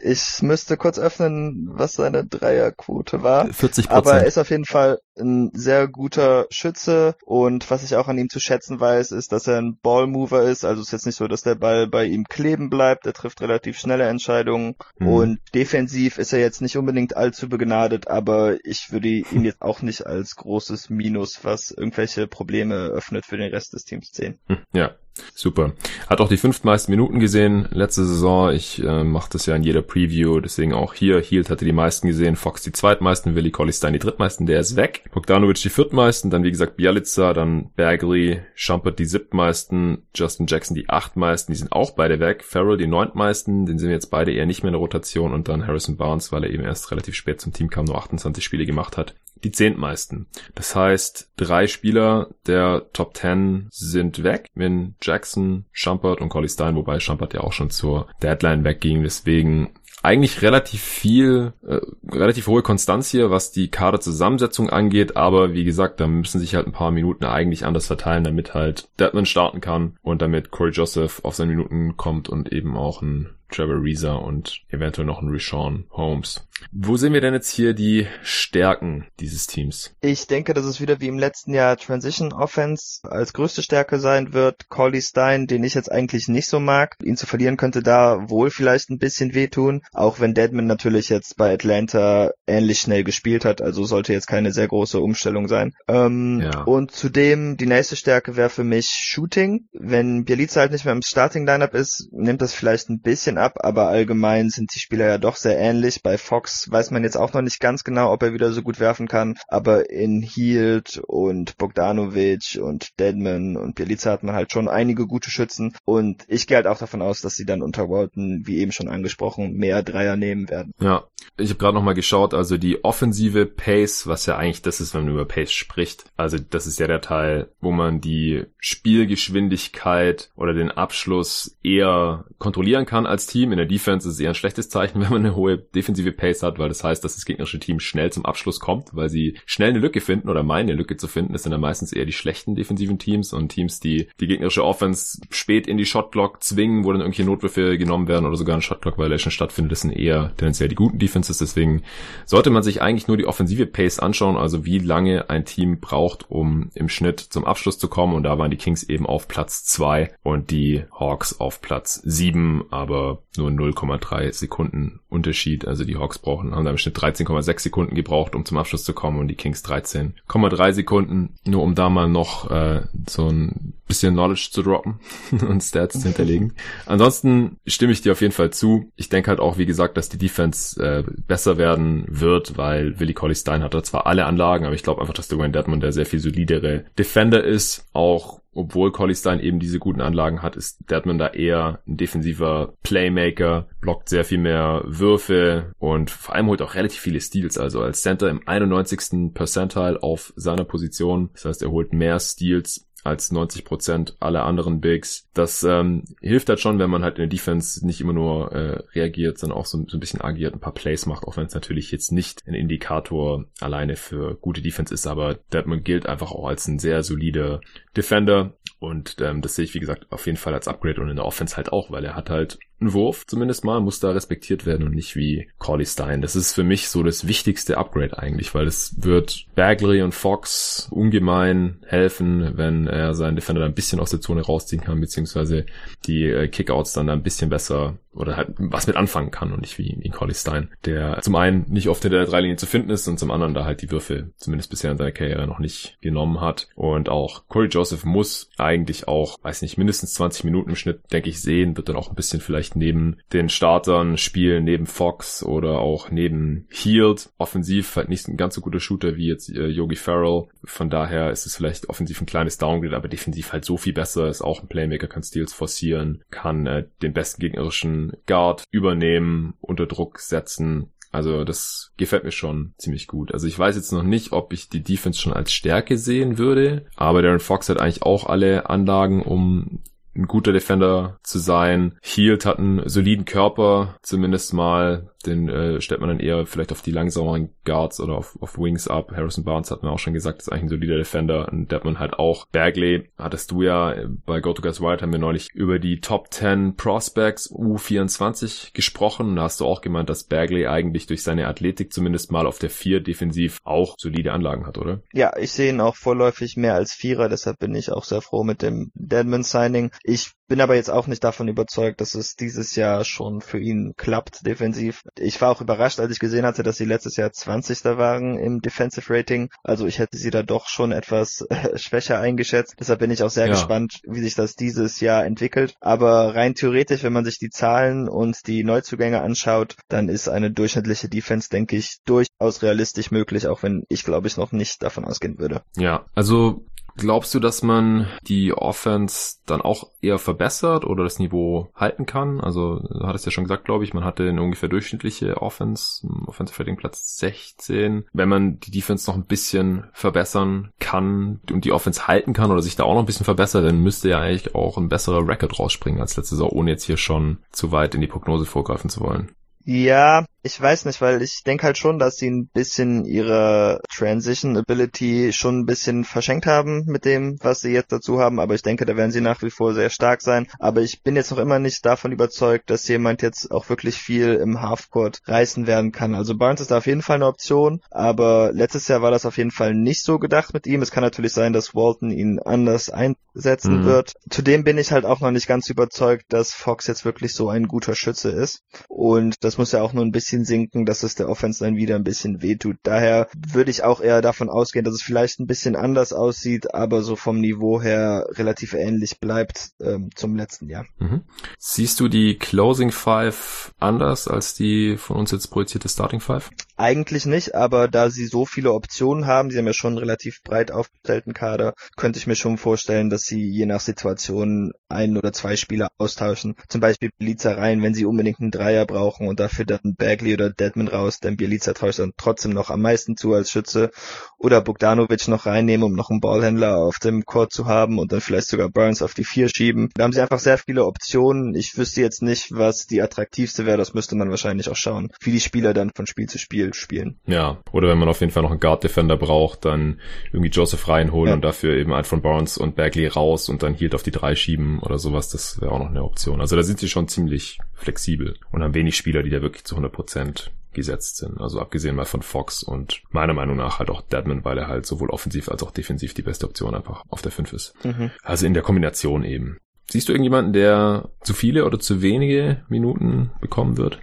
[0.00, 3.52] ich müsste kurz öffnen, was seine Dreierquote war.
[3.52, 8.06] 40 Aber er ist auf jeden Fall ein sehr guter Schütze und was ich auch
[8.08, 10.64] an ihm zu schätzen weiß, ist, dass er ein Ballmover ist.
[10.64, 13.06] Also es ist jetzt nicht so, dass der Ball bei ihm kleben bleibt.
[13.06, 15.08] Er trifft relativ schnelle Entscheidungen mhm.
[15.08, 19.82] und defensiv ist er jetzt nicht unbedingt allzu begnadet, aber ich würde ihn jetzt auch
[19.82, 24.38] nicht als großes Minus, was irgendwelche Probleme öffnet für den Rest des Teams sehen.
[24.48, 24.94] Hm, ja,
[25.34, 25.74] Super.
[26.08, 28.52] Hat auch die fünftmeisten Minuten gesehen letzte Saison.
[28.52, 31.20] Ich äh, mache das ja in jeder Preview, deswegen auch hier.
[31.20, 35.04] Hield hatte die meisten gesehen, Fox die zweitmeisten, Willi Collistein die drittmeisten, der ist weg.
[35.12, 40.88] Bogdanovic die viertmeisten, dann wie gesagt Bialica, dann Bagley, Schumpert die siebtmeisten, Justin Jackson die
[40.88, 42.42] achtmeisten, die sind auch beide weg.
[42.44, 45.66] Farrell die neuntmeisten, den sind jetzt beide eher nicht mehr in der Rotation und dann
[45.66, 48.96] Harrison Barnes, weil er eben erst relativ spät zum Team kam, nur 28 Spiele gemacht
[48.96, 50.26] hat die zehntmeisten.
[50.54, 56.76] Das heißt, drei Spieler der Top 10 sind weg, wenn Jackson, Schumpert und Collie Stein,
[56.76, 59.02] wobei Schumpert ja auch schon zur Deadline wegging.
[59.02, 59.70] Deswegen
[60.04, 61.80] eigentlich relativ viel, äh,
[62.12, 66.66] relativ hohe Konstanz hier, was die Kaderzusammensetzung angeht, aber wie gesagt, da müssen sich halt
[66.66, 71.20] ein paar Minuten eigentlich anders verteilen, damit halt Deadman starten kann und damit Corey Joseph
[71.24, 75.86] auf seine Minuten kommt und eben auch ein Trevor Reza und eventuell noch ein Rashawn
[75.90, 76.46] Holmes.
[76.72, 79.94] Wo sehen wir denn jetzt hier die Stärken dieses Teams?
[80.00, 84.32] Ich denke, dass es wieder wie im letzten Jahr Transition Offense als größte Stärke sein
[84.32, 84.68] wird.
[84.68, 86.96] Collie Stein, den ich jetzt eigentlich nicht so mag.
[87.02, 89.82] Ihn zu verlieren könnte da wohl vielleicht ein bisschen wehtun.
[89.92, 93.60] Auch wenn Deadman natürlich jetzt bei Atlanta ähnlich schnell gespielt hat.
[93.60, 95.74] Also sollte jetzt keine sehr große Umstellung sein.
[95.88, 96.62] Ähm, ja.
[96.62, 99.68] Und zudem die nächste Stärke wäre für mich Shooting.
[99.72, 103.38] Wenn Bielica halt nicht mehr im Starting Lineup ist, nimmt das vielleicht ein bisschen bisschen
[103.38, 106.02] ab, aber allgemein sind die Spieler ja doch sehr ähnlich.
[106.02, 108.80] Bei Fox weiß man jetzt auch noch nicht ganz genau, ob er wieder so gut
[108.80, 114.68] werfen kann, aber in Hield und Bogdanovic und Deadman und Bielica hat man halt schon
[114.68, 118.42] einige gute Schützen und ich gehe halt auch davon aus, dass sie dann unter Walton,
[118.44, 120.72] wie eben schon angesprochen, mehr Dreier nehmen werden.
[120.80, 121.04] Ja,
[121.36, 124.94] ich habe gerade noch mal geschaut, also die offensive Pace, was ja eigentlich das ist,
[124.94, 126.04] wenn man über Pace spricht.
[126.16, 132.86] Also das ist ja der Teil, wo man die Spielgeschwindigkeit oder den Abschluss eher kontrollieren
[132.86, 133.52] kann als Team.
[133.52, 136.42] In der Defense ist es eher ein schlechtes Zeichen, wenn man eine hohe defensive Pace
[136.42, 139.70] hat, weil das heißt, dass das gegnerische Team schnell zum Abschluss kommt, weil sie schnell
[139.70, 141.32] eine Lücke finden oder meinen, eine Lücke zu finden.
[141.32, 145.20] Das sind dann meistens eher die schlechten defensiven Teams und Teams, die die gegnerische Offense
[145.30, 148.98] spät in die Shotclock zwingen, wo dann irgendwelche Notwürfe genommen werden oder sogar ein Shotclock
[148.98, 149.72] Violation stattfindet.
[149.72, 151.38] Das sind eher tendenziell die guten Defenses.
[151.38, 151.82] Deswegen
[152.26, 156.30] sollte man sich eigentlich nur die offensive Pace anschauen, also wie lange ein Team braucht,
[156.30, 158.14] um im Schnitt zum Abschluss zu kommen.
[158.14, 162.64] Und da waren die Kings eben auf Platz zwei und die Hawks auf Platz sieben,
[162.70, 165.66] aber nur 0,3 Sekunden Unterschied.
[165.66, 168.92] Also die Hawks brauchen, haben da im Schnitt 13,6 Sekunden gebraucht, um zum Abschluss zu
[168.92, 171.34] kommen und die Kings 13,3 Sekunden.
[171.46, 174.98] Nur um da mal noch äh, so ein bisschen Knowledge zu droppen
[175.48, 176.54] und Stats zu hinterlegen.
[176.86, 178.90] Ansonsten stimme ich dir auf jeden Fall zu.
[178.96, 183.14] Ich denke halt auch, wie gesagt, dass die Defense äh, besser werden wird, weil Willie
[183.14, 185.92] Colley Stein hat da zwar alle Anlagen, aber ich glaube einfach, dass Dwayne Dedmon der
[185.92, 190.78] sehr viel solidere Defender ist, auch obwohl Collie Stein eben diese guten Anlagen hat, ist
[190.90, 196.62] Deadman da eher ein defensiver Playmaker, blockt sehr viel mehr Würfe und vor allem holt
[196.62, 197.58] auch relativ viele Steals.
[197.58, 199.34] Also als Center im 91.
[199.34, 201.30] Percentile auf seiner Position.
[201.34, 205.28] Das heißt, er holt mehr Steals als 90 Prozent aller anderen Bigs.
[205.34, 208.82] Das ähm, hilft halt schon, wenn man halt in der Defense nicht immer nur äh,
[208.94, 211.54] reagiert, sondern auch so, so ein bisschen agiert, ein paar Plays macht, auch wenn es
[211.54, 216.48] natürlich jetzt nicht ein Indikator alleine für gute Defense ist, aber Deadman gilt einfach auch
[216.48, 217.60] als ein sehr solider
[217.96, 221.16] Defender und ähm, das sehe ich, wie gesagt, auf jeden Fall als Upgrade und in
[221.16, 224.86] der Offense halt auch, weil er hat halt Wurf, zumindest mal, muss da respektiert werden
[224.86, 226.20] und nicht wie Corley Stein.
[226.20, 230.88] Das ist für mich so das wichtigste Upgrade eigentlich, weil es wird Bagley und Fox
[230.90, 235.66] ungemein helfen, wenn er seinen Defender da ein bisschen aus der Zone rausziehen kann, beziehungsweise
[236.06, 239.60] die äh, Kickouts dann da ein bisschen besser oder halt was mit anfangen kann und
[239.60, 242.90] nicht wie, wie Corley Stein, der zum einen nicht oft hinter der Dreilinie zu finden
[242.90, 245.98] ist und zum anderen da halt die Würfe zumindest bisher in seiner Karriere noch nicht
[246.00, 246.68] genommen hat.
[246.74, 251.28] Und auch Corey Joseph muss eigentlich auch, weiß nicht, mindestens 20 Minuten im Schnitt, denke
[251.28, 255.78] ich, sehen, wird dann auch ein bisschen vielleicht neben den Startern spielen, neben Fox oder
[255.80, 257.30] auch neben Heald.
[257.38, 260.44] Offensiv halt nicht ein ganz so guter Shooter wie jetzt äh, Yogi Farrell.
[260.64, 264.28] Von daher ist es vielleicht offensiv ein kleines Downgrade, aber defensiv halt so viel besser,
[264.28, 269.86] ist auch ein Playmaker, kann Steals forcieren, kann äh, den besten gegnerischen Guard übernehmen, unter
[269.86, 270.92] Druck setzen.
[271.12, 273.32] Also das gefällt mir schon ziemlich gut.
[273.32, 276.86] Also ich weiß jetzt noch nicht, ob ich die Defense schon als Stärke sehen würde,
[276.96, 279.82] aber Darren Fox hat eigentlich auch alle Anlagen, um
[280.16, 281.96] ein guter Defender zu sein.
[282.02, 285.10] Hield hat einen soliden Körper, zumindest mal.
[285.26, 288.88] Den äh, stellt man dann eher vielleicht auf die langsameren Guards oder auf, auf Wings
[288.88, 289.12] ab.
[289.14, 291.48] Harrison Barnes hat mir auch schon gesagt, ist eigentlich ein solider Defender.
[291.50, 292.46] Und der hat man halt auch.
[292.48, 293.94] Bagley hattest du ja
[294.26, 299.36] bei Go to Guys Wild haben wir neulich über die Top 10 Prospects U24 gesprochen.
[299.36, 302.70] Da hast du auch gemeint, dass Bagley eigentlich durch seine Athletik zumindest mal auf der
[302.70, 305.00] 4 defensiv auch solide Anlagen hat, oder?
[305.12, 308.44] Ja, ich sehe ihn auch vorläufig mehr als Vierer, deshalb bin ich auch sehr froh
[308.44, 309.90] mit dem Deadman Signing.
[310.02, 313.94] Ich bin aber jetzt auch nicht davon überzeugt, dass es dieses Jahr schon für ihn
[313.96, 315.02] klappt defensiv.
[315.18, 317.84] Ich war auch überrascht, als ich gesehen hatte, dass sie letztes Jahr 20.
[317.84, 319.50] waren im Defensive Rating.
[319.62, 322.76] Also ich hätte sie da doch schon etwas äh, schwächer eingeschätzt.
[322.78, 323.52] Deshalb bin ich auch sehr ja.
[323.52, 325.74] gespannt, wie sich das dieses Jahr entwickelt.
[325.80, 330.50] Aber rein theoretisch, wenn man sich die Zahlen und die Neuzugänge anschaut, dann ist eine
[330.50, 335.04] durchschnittliche Defense, denke ich, durchaus realistisch möglich, auch wenn ich glaube ich noch nicht davon
[335.04, 335.62] ausgehen würde.
[335.76, 336.64] Ja, also
[336.96, 342.40] Glaubst du, dass man die Offense dann auch eher verbessert oder das Niveau halten kann?
[342.40, 346.58] Also, du hattest ja schon gesagt, glaube ich, man hatte eine ungefähr durchschnittliche Offense, Offensive
[346.60, 348.04] Rating Platz 16.
[348.12, 352.62] Wenn man die Defense noch ein bisschen verbessern kann und die Offense halten kann oder
[352.62, 355.58] sich da auch noch ein bisschen verbessert, dann müsste ja eigentlich auch ein besserer Record
[355.58, 359.00] rausspringen als letzte Saison, ohne jetzt hier schon zu weit in die Prognose vorgreifen zu
[359.00, 359.32] wollen.
[359.64, 364.58] Ja, ich weiß nicht, weil ich denke halt schon, dass sie ein bisschen ihre Transition
[364.58, 368.60] Ability schon ein bisschen verschenkt haben mit dem, was sie jetzt dazu haben, aber ich
[368.60, 370.46] denke, da werden sie nach wie vor sehr stark sein.
[370.58, 374.34] Aber ich bin jetzt noch immer nicht davon überzeugt, dass jemand jetzt auch wirklich viel
[374.34, 376.14] im Halfcourt reißen werden kann.
[376.14, 379.38] Also Barnes ist da auf jeden Fall eine Option, aber letztes Jahr war das auf
[379.38, 380.82] jeden Fall nicht so gedacht mit ihm.
[380.82, 383.84] Es kann natürlich sein, dass Walton ihn anders einsetzen mhm.
[383.86, 384.12] wird.
[384.28, 387.66] Zudem bin ich halt auch noch nicht ganz überzeugt, dass Fox jetzt wirklich so ein
[387.66, 388.60] guter Schütze ist.
[388.88, 391.76] Und das muss ja auch nur ein bisschen bisschen sinken, dass es der Offense dann
[391.76, 392.76] wieder ein bisschen wehtut.
[392.82, 397.02] Daher würde ich auch eher davon ausgehen, dass es vielleicht ein bisschen anders aussieht, aber
[397.02, 400.86] so vom Niveau her relativ ähnlich bleibt ähm, zum letzten Jahr.
[400.98, 401.22] Mhm.
[401.58, 406.50] Siehst du die Closing Five anders als die von uns jetzt projizierte Starting Five?
[406.76, 410.42] Eigentlich nicht, aber da sie so viele Optionen haben, sie haben ja schon einen relativ
[410.42, 415.32] breit aufgestellten Kader, könnte ich mir schon vorstellen, dass sie je nach Situation ein oder
[415.32, 416.56] zwei Spieler austauschen.
[416.68, 420.50] Zum Beispiel Bieliza rein, wenn sie unbedingt einen Dreier brauchen und dafür dann Bagley oder
[420.50, 423.92] Deadman raus, denn Bieliza traue ich dann trotzdem noch am meisten zu als Schütze.
[424.36, 428.20] Oder Bogdanovic noch reinnehmen, um noch einen Ballhändler auf dem Court zu haben und dann
[428.20, 429.90] vielleicht sogar Burns auf die vier schieben.
[429.94, 431.54] Da haben sie einfach sehr viele Optionen.
[431.54, 433.78] Ich wüsste jetzt nicht, was die attraktivste wäre.
[433.78, 437.18] Das müsste man wahrscheinlich auch schauen, wie die Spieler dann von Spiel zu Spiel spielen.
[437.26, 440.00] Ja, oder wenn man auf jeden Fall noch einen Guard Defender braucht, dann
[440.32, 441.34] irgendwie Joseph reinholen ja.
[441.34, 444.34] und dafür eben einen von Barnes und Bagley raus und dann Hield auf die drei
[444.34, 445.28] schieben oder sowas.
[445.28, 446.40] Das wäre auch noch eine Option.
[446.40, 449.74] Also da sind sie schon ziemlich flexibel und haben wenig Spieler, die da wirklich zu
[449.74, 451.40] 100 Prozent gesetzt sind.
[451.40, 454.84] Also abgesehen mal von Fox und meiner Meinung nach halt auch Deadman, weil er halt
[454.84, 457.74] sowohl offensiv als auch defensiv die beste Option einfach auf der 5 ist.
[457.84, 458.10] Mhm.
[458.22, 459.58] Also in der Kombination eben.
[459.90, 464.00] Siehst du irgendjemanden, der zu viele oder zu wenige Minuten bekommen wird?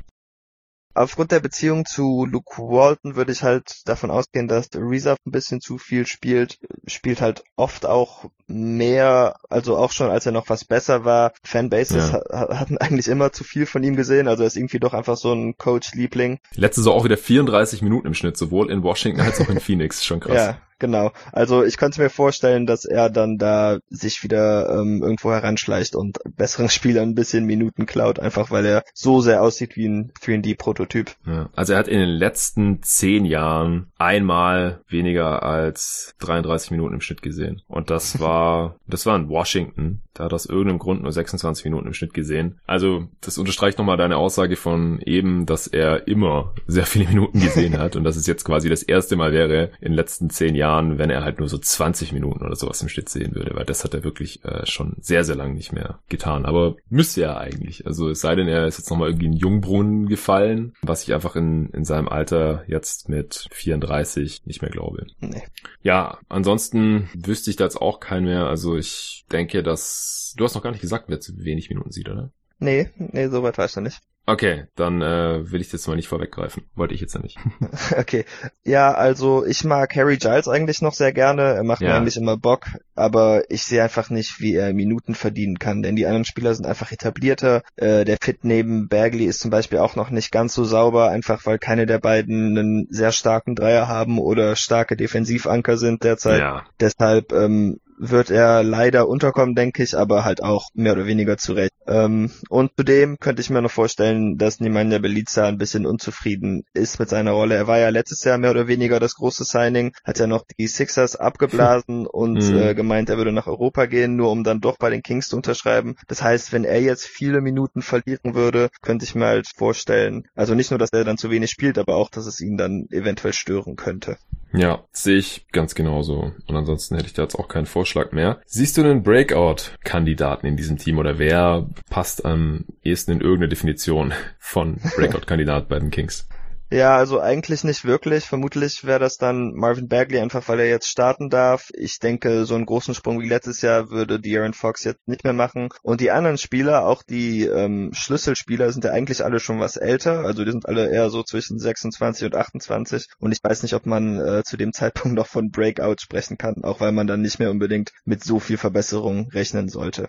[0.94, 5.62] Aufgrund der Beziehung zu Luke Walton würde ich halt davon ausgehen, dass Reserve ein bisschen
[5.62, 10.66] zu viel spielt, spielt halt oft auch mehr, also auch schon als er noch was
[10.66, 11.32] besser war.
[11.44, 12.22] Fanbases ja.
[12.32, 15.34] hatten eigentlich immer zu viel von ihm gesehen, also er ist irgendwie doch einfach so
[15.34, 16.40] ein Coach-Liebling.
[16.56, 20.04] Letzte Saison auch wieder 34 Minuten im Schnitt, sowohl in Washington als auch in Phoenix,
[20.04, 20.36] schon krass.
[20.36, 21.12] Ja, Genau.
[21.32, 26.18] Also ich könnte mir vorstellen, dass er dann da sich wieder ähm, irgendwo heranschleicht und
[26.36, 31.12] besseren Spielern ein bisschen Minuten klaut, einfach weil er so sehr aussieht wie ein 3D-Prototyp.
[31.28, 31.50] Ja.
[31.56, 37.22] Also er hat in den letzten zehn Jahren einmal weniger als 33 Minuten im Schnitt
[37.22, 37.62] gesehen.
[37.68, 40.02] Und das war, das war in Washington.
[40.16, 42.60] Da hat aus irgendeinem Grund nur 26 Minuten im Schnitt gesehen.
[42.66, 47.78] Also das unterstreicht nochmal deine Aussage von eben, dass er immer sehr viele Minuten gesehen
[47.78, 50.71] hat und dass es jetzt quasi das erste Mal wäre in den letzten zehn Jahren,
[50.72, 53.66] Jahren, wenn er halt nur so 20 Minuten oder sowas im Schnitt sehen würde, weil
[53.66, 56.46] das hat er wirklich äh, schon sehr, sehr lang nicht mehr getan.
[56.46, 57.86] Aber müsste er eigentlich.
[57.86, 61.36] Also es sei denn, er ist jetzt nochmal irgendwie in Jungbrunnen gefallen, was ich einfach
[61.36, 65.08] in, in seinem Alter jetzt mit 34 nicht mehr glaube.
[65.20, 65.44] Nee.
[65.82, 68.48] Ja, ansonsten wüsste ich da jetzt auch keinen mehr.
[68.48, 72.10] Also ich denke, dass du hast noch gar nicht gesagt, wer zu wenig Minuten sieht,
[72.10, 72.32] oder?
[72.60, 74.02] Nee, nee, soweit weiß ich nicht.
[74.28, 76.64] Okay, dann äh, will ich das mal nicht vorweggreifen.
[76.76, 77.38] Wollte ich jetzt ja nicht.
[77.98, 78.26] okay.
[78.64, 81.42] Ja, also ich mag Harry Giles eigentlich noch sehr gerne.
[81.42, 81.90] Er macht ja.
[81.90, 85.96] mir eigentlich immer Bock, aber ich sehe einfach nicht, wie er Minuten verdienen kann, denn
[85.96, 87.64] die anderen Spieler sind einfach etablierter.
[87.78, 91.46] Äh, der Fit neben Bagley ist zum Beispiel auch noch nicht ganz so sauber, einfach
[91.48, 96.40] weil keine der beiden einen sehr starken Dreier haben oder starke Defensivanker sind derzeit.
[96.40, 96.66] Ja.
[96.80, 101.72] Deshalb ähm, wird er leider unterkommen, denke ich, aber halt auch mehr oder weniger zurecht.
[101.88, 107.00] Ähm, und zudem könnte ich mir noch vorstellen, dass Nemanja Belica ein bisschen unzufrieden ist
[107.00, 107.56] mit seiner Rolle.
[107.56, 110.68] Er war ja letztes Jahr mehr oder weniger das große Signing, hat ja noch die
[110.68, 112.58] Sixers abgeblasen und mhm.
[112.58, 115.36] äh, gemeint, er würde nach Europa gehen, nur um dann doch bei den Kings zu
[115.36, 115.96] unterschreiben.
[116.08, 120.56] Das heißt, wenn er jetzt viele Minuten verlieren würde, könnte ich mir halt vorstellen, also
[120.56, 123.34] nicht nur, dass er dann zu wenig spielt, aber auch, dass es ihn dann eventuell
[123.34, 124.18] stören könnte.
[124.54, 126.34] Ja, sehe ich ganz genauso.
[126.48, 128.42] Und ansonsten hätte ich da jetzt auch keinen Vorschlag mehr.
[128.46, 134.14] Siehst du einen Breakout-Kandidaten in diesem Team oder wer passt am ehesten in irgendeine Definition
[134.40, 136.28] von Breakout-Kandidat bei den Kings?
[136.74, 138.24] Ja, also eigentlich nicht wirklich.
[138.24, 141.70] Vermutlich wäre das dann Marvin Bagley, einfach weil er jetzt starten darf.
[141.74, 145.34] Ich denke, so einen großen Sprung wie letztes Jahr würde De'Aaron Fox jetzt nicht mehr
[145.34, 145.68] machen.
[145.82, 150.20] Und die anderen Spieler, auch die ähm, Schlüsselspieler, sind ja eigentlich alle schon was älter.
[150.22, 153.08] Also die sind alle eher so zwischen 26 und 28.
[153.20, 156.64] Und ich weiß nicht, ob man äh, zu dem Zeitpunkt noch von Breakout sprechen kann,
[156.64, 160.08] auch weil man dann nicht mehr unbedingt mit so viel Verbesserung rechnen sollte.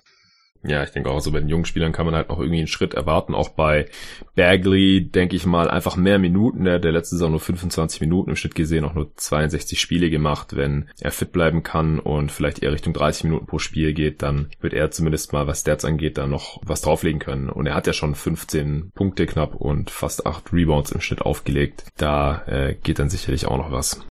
[0.65, 2.69] Ja, ich denke auch, so bei den jungen Spielern kann man halt noch irgendwie einen
[2.69, 3.35] Schritt erwarten.
[3.35, 3.87] Auch bei
[4.37, 6.65] Bagley, denke ich mal, einfach mehr Minuten.
[6.65, 10.55] Der, der letzte Saison nur 25 Minuten im Schnitt gesehen, auch nur 62 Spiele gemacht.
[10.55, 14.51] Wenn er fit bleiben kann und vielleicht eher Richtung 30 Minuten pro Spiel geht, dann
[14.61, 17.49] wird er zumindest mal, was Stats angeht, da noch was drauflegen können.
[17.51, 21.85] Und er hat ja schon 15 Punkte knapp und fast 8 Rebounds im Schnitt aufgelegt.
[21.97, 24.07] Da äh, geht dann sicherlich auch noch was.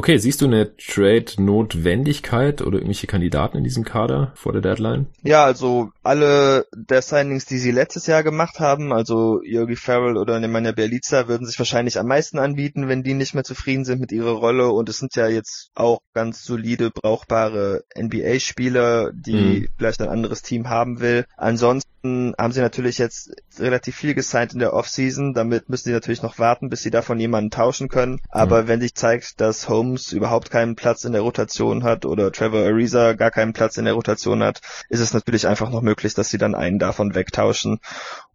[0.00, 5.08] Okay, siehst du eine Trade-Notwendigkeit oder irgendwelche Kandidaten in diesem Kader vor der Deadline?
[5.22, 10.40] Ja, also alle der Signings, die sie letztes Jahr gemacht haben, also Yogi Farrell oder
[10.40, 14.10] Nemanja Bielica, würden sich wahrscheinlich am meisten anbieten, wenn die nicht mehr zufrieden sind mit
[14.10, 14.70] ihrer Rolle.
[14.70, 19.68] Und es sind ja jetzt auch ganz solide, brauchbare NBA-Spieler, die mhm.
[19.76, 21.26] vielleicht ein anderes Team haben will.
[21.36, 25.34] Ansonsten haben sie natürlich jetzt relativ viel gesigned in der Offseason.
[25.34, 28.20] Damit müssen sie natürlich noch warten, bis sie davon jemanden tauschen können.
[28.30, 28.68] Aber mhm.
[28.68, 33.14] wenn sich zeigt, dass Holmes überhaupt keinen Platz in der Rotation hat oder Trevor Ariza
[33.14, 36.38] gar keinen Platz in der Rotation hat, ist es natürlich einfach noch möglich, dass sie
[36.38, 37.80] dann einen davon wegtauschen.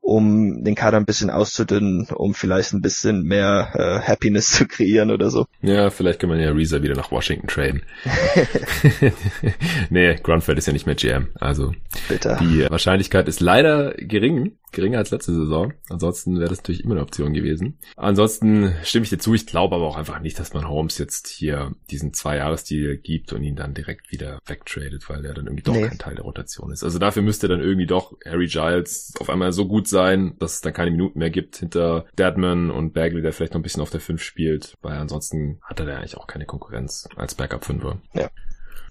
[0.01, 5.09] um den Kader ein bisschen auszudünnen, um vielleicht ein bisschen mehr äh, Happiness zu kreieren
[5.09, 5.47] oder so.
[5.63, 7.81] Ja, vielleicht kann man ja Reeser wieder nach Washington traden.
[9.89, 11.73] nee, Grunfeld ist ja nicht mehr GM, also
[12.07, 12.37] Bitte.
[12.39, 15.73] die Wahrscheinlichkeit ist leider gering, geringer als letzte Saison.
[15.89, 17.79] Ansonsten wäre das natürlich immer eine Option gewesen.
[17.95, 21.27] Ansonsten stimme ich dir zu, ich glaube aber auch einfach nicht, dass man Holmes jetzt
[21.27, 25.73] hier diesen Zwei-Jahres-Deal gibt und ihn dann direkt wieder wegtradet, weil er dann irgendwie doch
[25.73, 25.87] nee.
[25.87, 26.83] kein Teil der Rotation ist.
[26.83, 30.61] Also dafür müsste dann irgendwie doch Harry Giles auf einmal so gut sein, dass es
[30.61, 33.89] dann keine Minuten mehr gibt hinter Deadman und Bagley, der vielleicht noch ein bisschen auf
[33.89, 38.01] der 5 spielt, weil ansonsten hat er da eigentlich auch keine Konkurrenz als Backup-Fünfer.
[38.13, 38.29] Ja.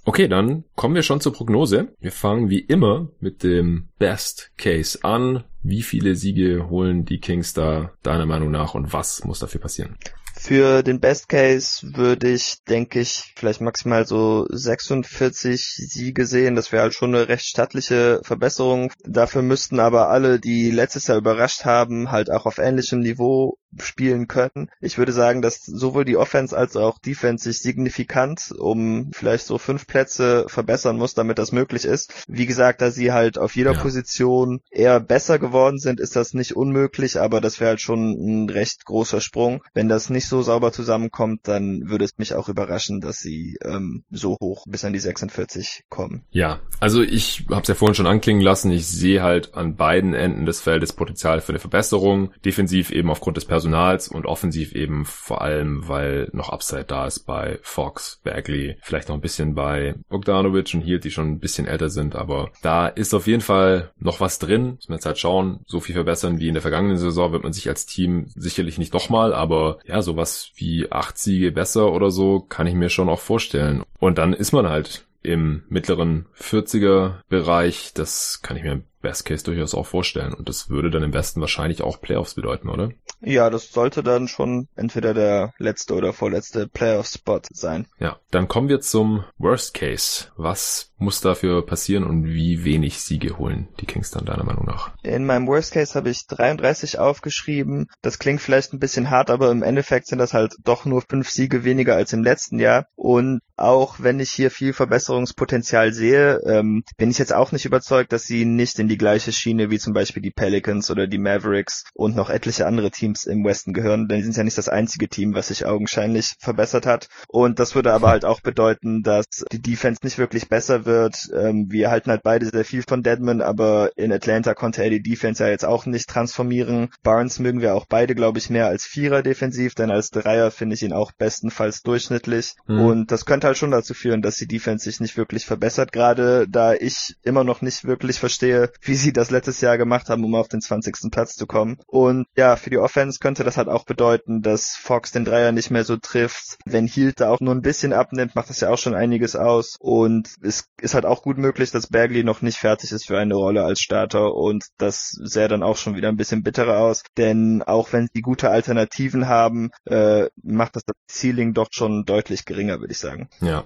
[0.06, 1.88] Okay, dann kommen wir schon zur Prognose.
[1.98, 5.44] Wir fangen wie immer mit dem Best Case an.
[5.62, 9.96] Wie viele Siege holen die Kings da deiner Meinung nach und was muss dafür passieren?
[10.36, 16.54] Für den Best Case würde ich, denke ich, vielleicht maximal so 46 Siege sehen.
[16.54, 18.92] Das wäre halt schon eine recht stattliche Verbesserung.
[19.04, 24.28] Dafür müssten aber alle, die letztes Jahr überrascht haben, halt auch auf ähnlichem Niveau spielen
[24.28, 24.70] können.
[24.80, 29.58] Ich würde sagen, dass sowohl die Offense als auch Defense sich signifikant um vielleicht so
[29.58, 32.12] fünf Plätze verbessern muss, damit das möglich ist.
[32.28, 33.80] Wie gesagt, da sie halt auf jeder ja.
[33.80, 38.50] Position eher besser geworden sind, ist das nicht unmöglich, aber das wäre halt schon ein
[38.50, 39.62] recht großer Sprung.
[39.74, 44.04] Wenn das nicht so sauber zusammenkommt, dann würde es mich auch überraschen, dass sie ähm,
[44.10, 46.24] so hoch bis an die 46 kommen.
[46.30, 50.14] Ja, also ich habe es ja vorhin schon anklingen lassen, ich sehe halt an beiden
[50.14, 52.32] Enden des Feldes Potenzial für eine Verbesserung.
[52.44, 57.06] Defensiv eben aufgrund des Personals Personals und offensiv eben vor allem, weil noch Upside da
[57.06, 61.38] ist bei Fox, Bagley, vielleicht noch ein bisschen bei Bogdanovic und Hield, die schon ein
[61.38, 64.74] bisschen älter sind, aber da ist auf jeden Fall noch was drin.
[64.74, 67.54] Muss man jetzt halt schauen, so viel verbessern wie in der vergangenen Saison wird man
[67.54, 72.40] sich als Team sicherlich nicht nochmal, aber ja, sowas wie acht Siege besser oder so
[72.40, 73.82] kann ich mir schon auch vorstellen.
[73.98, 77.92] Und dann ist man halt im mittleren 40er Bereich.
[77.94, 80.34] Das kann ich mir Best Case durchaus auch vorstellen.
[80.34, 82.90] Und das würde dann im Westen wahrscheinlich auch Playoffs bedeuten, oder?
[83.20, 87.86] Ja, das sollte dann schon entweder der letzte oder vorletzte Playoff-Spot sein.
[87.98, 90.26] Ja, dann kommen wir zum Worst Case.
[90.36, 94.94] Was muss dafür passieren und wie wenig Siege holen die Kings dann deiner Meinung nach?
[95.02, 97.88] In meinem Worst Case habe ich 33 aufgeschrieben.
[98.02, 101.30] Das klingt vielleicht ein bisschen hart, aber im Endeffekt sind das halt doch nur fünf
[101.30, 102.86] Siege weniger als im letzten Jahr.
[102.96, 108.12] Und auch wenn ich hier viel Verbesserungspotenzial sehe, ähm, bin ich jetzt auch nicht überzeugt,
[108.12, 111.84] dass sie nicht in die gleiche Schiene wie zum Beispiel die Pelicans oder die Mavericks
[111.94, 114.08] und noch etliche andere Teams im Westen gehören.
[114.08, 117.08] Denn sie sind ja nicht das einzige Team, was sich augenscheinlich verbessert hat.
[117.28, 121.16] Und das würde aber halt auch bedeuten, dass die Defense nicht wirklich besser wird.
[121.34, 125.02] Ähm, wir halten halt beide sehr viel von Deadman, aber in Atlanta konnte er die
[125.02, 126.90] Defense ja jetzt auch nicht transformieren.
[127.02, 130.74] Barnes mögen wir auch beide, glaube ich, mehr als Vierer defensiv, denn als Dreier finde
[130.74, 132.54] ich ihn auch bestenfalls durchschnittlich.
[132.66, 132.80] Mhm.
[132.80, 136.46] Und das könnte halt schon dazu führen, dass die Defense sich nicht wirklich verbessert, gerade
[136.48, 140.34] da ich immer noch nicht wirklich verstehe, wie sie das letztes Jahr gemacht haben, um
[140.34, 141.10] auf den 20.
[141.10, 141.78] Platz zu kommen.
[141.86, 145.70] Und ja, für die Offense könnte das halt auch bedeuten, dass Fox den Dreier nicht
[145.70, 146.58] mehr so trifft.
[146.64, 149.76] Wenn Hield da auch nur ein bisschen abnimmt, macht das ja auch schon einiges aus.
[149.78, 153.34] Und es ist halt auch gut möglich, dass Bagley noch nicht fertig ist für eine
[153.34, 157.02] Rolle als Starter und das sähe dann auch schon wieder ein bisschen bitterer aus.
[157.16, 162.44] Denn auch wenn sie gute Alternativen haben, äh, macht das das Ceiling doch schon deutlich
[162.44, 163.28] geringer, würde ich sagen.
[163.40, 163.64] Ja,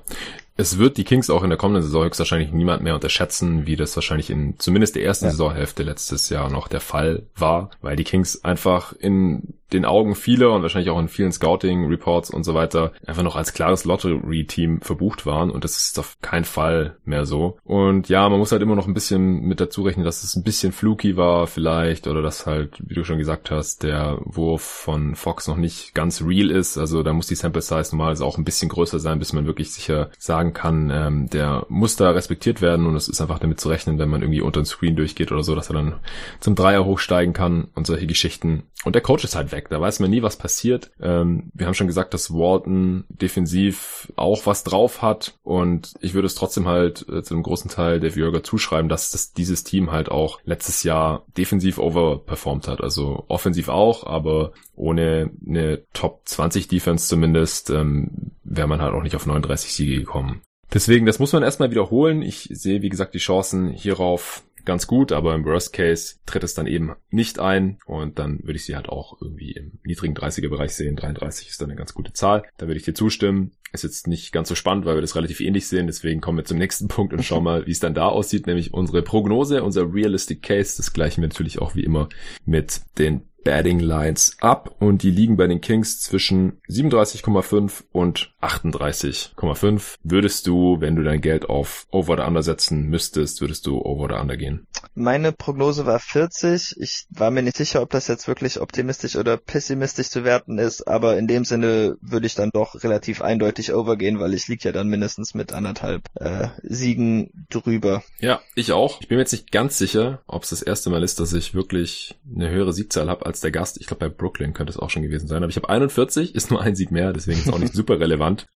[0.59, 3.95] es wird die Kings auch in der kommenden Saison höchstwahrscheinlich niemand mehr unterschätzen, wie das
[3.97, 5.31] wahrscheinlich in zumindest der ersten ja.
[5.31, 10.53] Saisonhälfte letztes Jahr noch der Fall war, weil die Kings einfach in den Augen vieler
[10.53, 15.27] und wahrscheinlich auch in vielen Scouting-Reports und so weiter einfach noch als klares Lottery-Team verbucht
[15.27, 17.59] waren und das ist auf keinen Fall mehr so.
[17.65, 20.43] Und ja, man muss halt immer noch ein bisschen mit dazu rechnen, dass es ein
[20.43, 25.15] bisschen fluky war vielleicht oder dass halt, wie du schon gesagt hast, der Wurf von
[25.15, 26.79] Fox noch nicht ganz real ist.
[26.79, 29.73] Also da muss die Sample Size normalerweise auch ein bisschen größer sein, bis man wirklich
[29.73, 33.61] sicher sagen sagen kann, ähm, der muss da respektiert werden und es ist einfach damit
[33.61, 35.95] zu rechnen, wenn man irgendwie unter den Screen durchgeht oder so, dass er dann
[36.41, 38.65] zum Dreier hochsteigen kann und solche Geschichten.
[38.85, 40.91] Und der Coach ist halt weg, da weiß man nie, was passiert.
[41.01, 46.27] Ähm, wir haben schon gesagt, dass Walton defensiv auch was drauf hat und ich würde
[46.27, 49.91] es trotzdem halt äh, zu einem großen Teil der Jürger zuschreiben, dass das, dieses Team
[49.91, 52.81] halt auch letztes Jahr defensiv overperformed hat.
[52.81, 59.03] Also offensiv auch, aber ohne eine Top 20 Defense zumindest ähm, wäre man halt auch
[59.03, 60.41] nicht auf 39 Siege gekommen.
[60.73, 62.23] Deswegen, das muss man erstmal wiederholen.
[62.23, 66.55] Ich sehe, wie gesagt, die Chancen hierauf ganz gut, aber im Worst Case tritt es
[66.55, 70.49] dann eben nicht ein und dann würde ich sie halt auch irgendwie im niedrigen 30er
[70.49, 70.95] Bereich sehen.
[70.95, 72.45] 33 ist dann eine ganz gute Zahl.
[72.59, 73.53] Da würde ich dir zustimmen.
[73.73, 75.87] Ist jetzt nicht ganz so spannend, weil wir das relativ ähnlich sehen.
[75.87, 78.73] Deswegen kommen wir zum nächsten Punkt und schauen mal, wie es dann da aussieht, nämlich
[78.75, 80.77] unsere Prognose, unser Realistic Case.
[80.77, 82.09] Das gleichen wir natürlich auch wie immer
[82.45, 89.97] mit den Batting Lines ab und die liegen bei den Kings zwischen 37,5 und 38,5.
[90.03, 94.05] Würdest du, wenn du dein Geld auf Over oder Under setzen müsstest, würdest du Over
[94.05, 94.67] oder Under gehen?
[94.95, 96.77] Meine Prognose war 40.
[96.79, 100.87] Ich war mir nicht sicher, ob das jetzt wirklich optimistisch oder pessimistisch zu werten ist,
[100.87, 104.73] aber in dem Sinne würde ich dann doch relativ eindeutig overgehen, weil ich liege ja
[104.73, 108.03] dann mindestens mit anderthalb äh, Siegen drüber.
[108.21, 109.01] Ja, ich auch.
[109.01, 111.55] Ich bin mir jetzt nicht ganz sicher, ob es das erste Mal ist, dass ich
[111.55, 113.79] wirklich eine höhere Siegzahl habe als der Gast.
[113.81, 115.43] Ich glaube, bei Brooklyn könnte es auch schon gewesen sein.
[115.43, 118.01] Aber ich habe 41, ist nur ein Sieg mehr, deswegen ist es auch nicht super
[118.01, 118.47] relevant.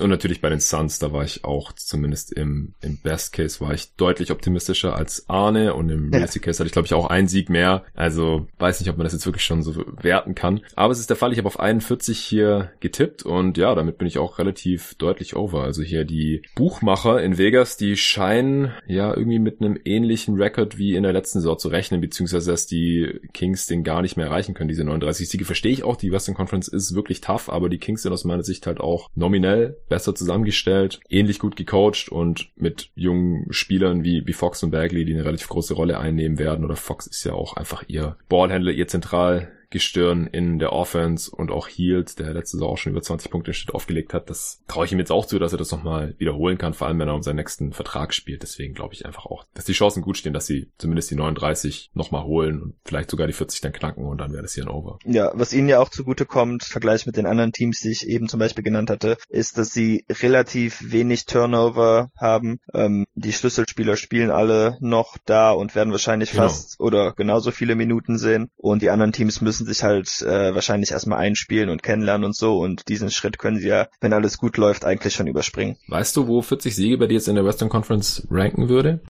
[0.00, 3.72] Und natürlich bei den Suns, da war ich auch zumindest im, im Best Case war
[3.74, 6.26] ich deutlich optimistischer als Arne und im ja.
[6.26, 7.84] Case hatte ich glaube ich auch einen Sieg mehr.
[7.94, 10.60] Also weiß nicht, ob man das jetzt wirklich schon so werten kann.
[10.76, 14.06] Aber es ist der Fall, ich habe auf 41 hier getippt und ja, damit bin
[14.06, 15.62] ich auch relativ deutlich over.
[15.62, 20.94] Also hier die Buchmacher in Vegas, die scheinen ja irgendwie mit einem ähnlichen Rekord wie
[20.94, 24.54] in der letzten Saison zu rechnen, beziehungsweise dass die Kings den gar nicht mehr erreichen
[24.54, 25.44] können, diese 39 Siege.
[25.44, 28.42] Verstehe ich auch, die Western Conference ist wirklich tough, aber die Kings sind aus meiner
[28.42, 34.32] Sicht halt auch nominell besser zusammengestellt, ähnlich gut gecoacht und mit jungen Spielern wie, wie
[34.32, 36.64] Fox und Bagley, die eine relativ große Rolle einnehmen werden.
[36.64, 41.50] Oder Fox ist ja auch einfach ihr Ballhändler, ihr zentral Gestirn in der Offense und
[41.50, 44.30] auch Heald, der letzte Saison auch schon über 20 Punkte im Schnitt aufgelegt hat.
[44.30, 46.98] Das traue ich ihm jetzt auch zu, dass er das nochmal wiederholen kann, vor allem
[46.98, 48.42] wenn er um seinen nächsten Vertrag spielt.
[48.42, 51.90] Deswegen glaube ich einfach auch, dass die Chancen gut stehen, dass sie zumindest die 39
[51.94, 54.70] nochmal holen und vielleicht sogar die 40 dann knacken und dann wäre das hier ein
[54.70, 54.98] Over.
[55.04, 58.28] Ja, was ihnen ja auch zugute kommt, Vergleich mit den anderen Teams, die ich eben
[58.28, 62.60] zum Beispiel genannt hatte, ist, dass sie relativ wenig Turnover haben.
[62.72, 66.44] Ähm, die Schlüsselspieler spielen alle noch da und werden wahrscheinlich genau.
[66.44, 70.54] fast oder genauso viele Minuten sehen und die anderen Teams müssen müssen sich halt äh,
[70.54, 74.38] wahrscheinlich erstmal einspielen und kennenlernen und so und diesen Schritt können sie ja, wenn alles
[74.38, 75.76] gut läuft, eigentlich schon überspringen.
[75.88, 79.00] Weißt du, wo 40 Siege bei dir jetzt in der Western Conference ranken würde?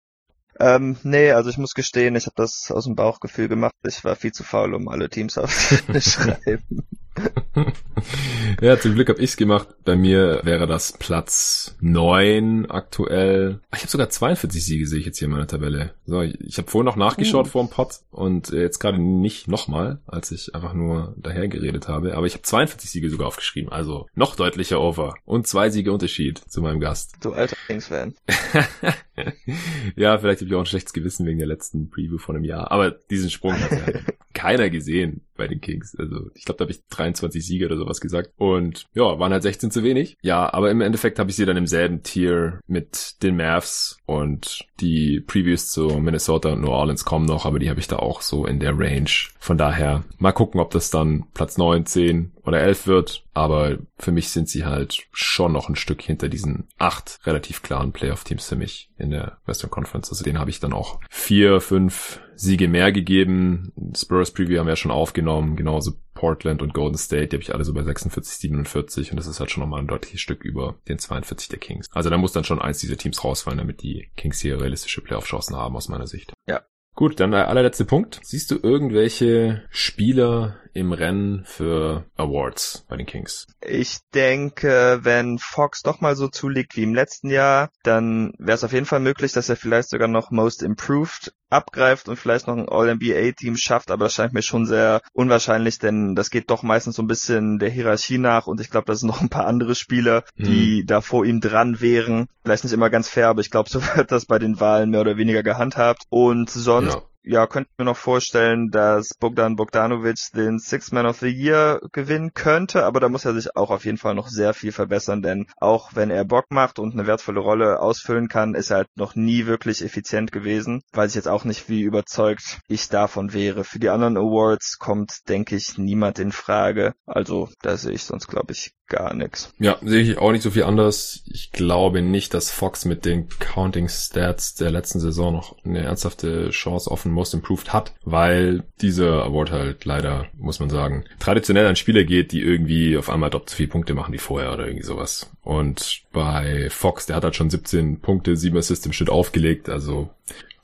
[0.59, 3.75] Ähm, nee, also ich muss gestehen, ich habe das aus dem Bauchgefühl gemacht.
[3.87, 6.87] Ich war viel zu faul, um alle Teams aufzuschreiben.
[8.61, 9.67] ja, zum Glück habe ich's gemacht.
[9.85, 13.59] Bei mir wäre das Platz neun aktuell.
[13.73, 15.93] Ich habe sogar 42 Siege, sehe ich jetzt hier in meiner Tabelle.
[16.05, 17.49] So, ich, ich habe vorhin noch nachgeschaut uh.
[17.49, 22.15] vor dem Pot und jetzt gerade nicht nochmal, als ich einfach nur daher geredet habe.
[22.15, 25.15] Aber ich habe 42 Siege sogar aufgeschrieben, also noch deutlicher over.
[25.25, 27.15] Und zwei Siege Unterschied zu meinem Gast.
[27.21, 28.15] Du alter Kings-Fan.
[29.95, 32.71] ja, vielleicht habe ich auch ein schlechtes Gewissen wegen der letzten Preview von einem Jahr.
[32.71, 33.99] Aber diesen Sprung hat ja
[34.33, 35.95] keiner gesehen bei den Kings.
[35.97, 38.31] Also ich glaube, da habe ich 23 Siege oder sowas gesagt.
[38.37, 40.17] Und ja, waren halt 16 zu wenig.
[40.21, 44.65] Ja, aber im Endeffekt habe ich sie dann im selben Tier mit den Mavs und
[44.79, 48.21] die Previews zu Minnesota und New Orleans kommen noch, aber die habe ich da auch
[48.21, 49.09] so in der Range.
[49.39, 53.23] Von daher mal gucken, ob das dann Platz 9, 10 oder 11 wird.
[53.33, 57.93] Aber für mich sind sie halt schon noch ein Stück hinter diesen acht relativ klaren
[57.93, 60.09] Playoff-Teams für mich in der Western Conference.
[60.09, 63.73] Also den habe ich dann auch vier, fünf Siege mehr gegeben.
[63.95, 67.53] Spurs Preview haben wir ja schon aufgenommen, genauso Portland und Golden State, die habe ich
[67.53, 70.75] alle so bei 46, 47 und das ist halt schon nochmal ein deutliches Stück über
[70.87, 71.87] den 42 der Kings.
[71.91, 75.55] Also da muss dann schon eins dieser Teams rausfallen, damit die Kings hier realistische Playoff-Chancen
[75.57, 76.33] haben aus meiner Sicht.
[76.47, 76.61] Ja,
[76.95, 78.19] Gut, dann der allerletzte Punkt.
[78.23, 83.47] Siehst du irgendwelche Spieler im Rennen für Awards bei den Kings?
[83.61, 88.63] Ich denke, wenn Fox doch mal so zulegt wie im letzten Jahr, dann wäre es
[88.63, 92.55] auf jeden Fall möglich, dass er vielleicht sogar noch Most Improved abgreift und vielleicht noch
[92.55, 96.95] ein All-NBA-Team schafft, aber das scheint mir schon sehr unwahrscheinlich, denn das geht doch meistens
[96.95, 99.75] so ein bisschen der Hierarchie nach und ich glaube, da sind noch ein paar andere
[99.75, 100.87] Spieler, die mhm.
[100.87, 102.27] da vor ihm dran wären.
[102.43, 105.01] Vielleicht nicht immer ganz fair, aber ich glaube, so wird das bei den Wahlen mehr
[105.01, 106.03] oder weniger gehandhabt.
[106.09, 111.19] Und sonst ja ja, könnte mir noch vorstellen, dass Bogdan Bogdanovic den Six Man of
[111.19, 114.55] the Year gewinnen könnte, aber da muss er sich auch auf jeden Fall noch sehr
[114.55, 118.71] viel verbessern, denn auch wenn er Bock macht und eine wertvolle Rolle ausfüllen kann, ist
[118.71, 120.81] er halt noch nie wirklich effizient gewesen.
[120.91, 123.63] Weiß ich jetzt auch nicht, wie überzeugt ich davon wäre.
[123.63, 126.93] Für die anderen Awards kommt, denke ich, niemand in Frage.
[127.05, 129.53] Also da sehe ich sonst, glaube ich, gar nichts.
[129.59, 131.23] Ja, sehe ich auch nicht so viel anders.
[131.31, 136.49] Ich glaube nicht, dass Fox mit den Counting Stats der letzten Saison noch eine ernsthafte
[136.49, 141.67] Chance auf einen Most Improved hat, weil dieser Award halt leider, muss man sagen, traditionell
[141.67, 144.65] an Spieler geht, die irgendwie auf einmal doppelt so viele Punkte machen wie vorher oder
[144.65, 145.29] irgendwie sowas.
[145.43, 150.09] Und bei Fox, der hat halt schon 17 Punkte, 7 Assists im Schnitt aufgelegt, also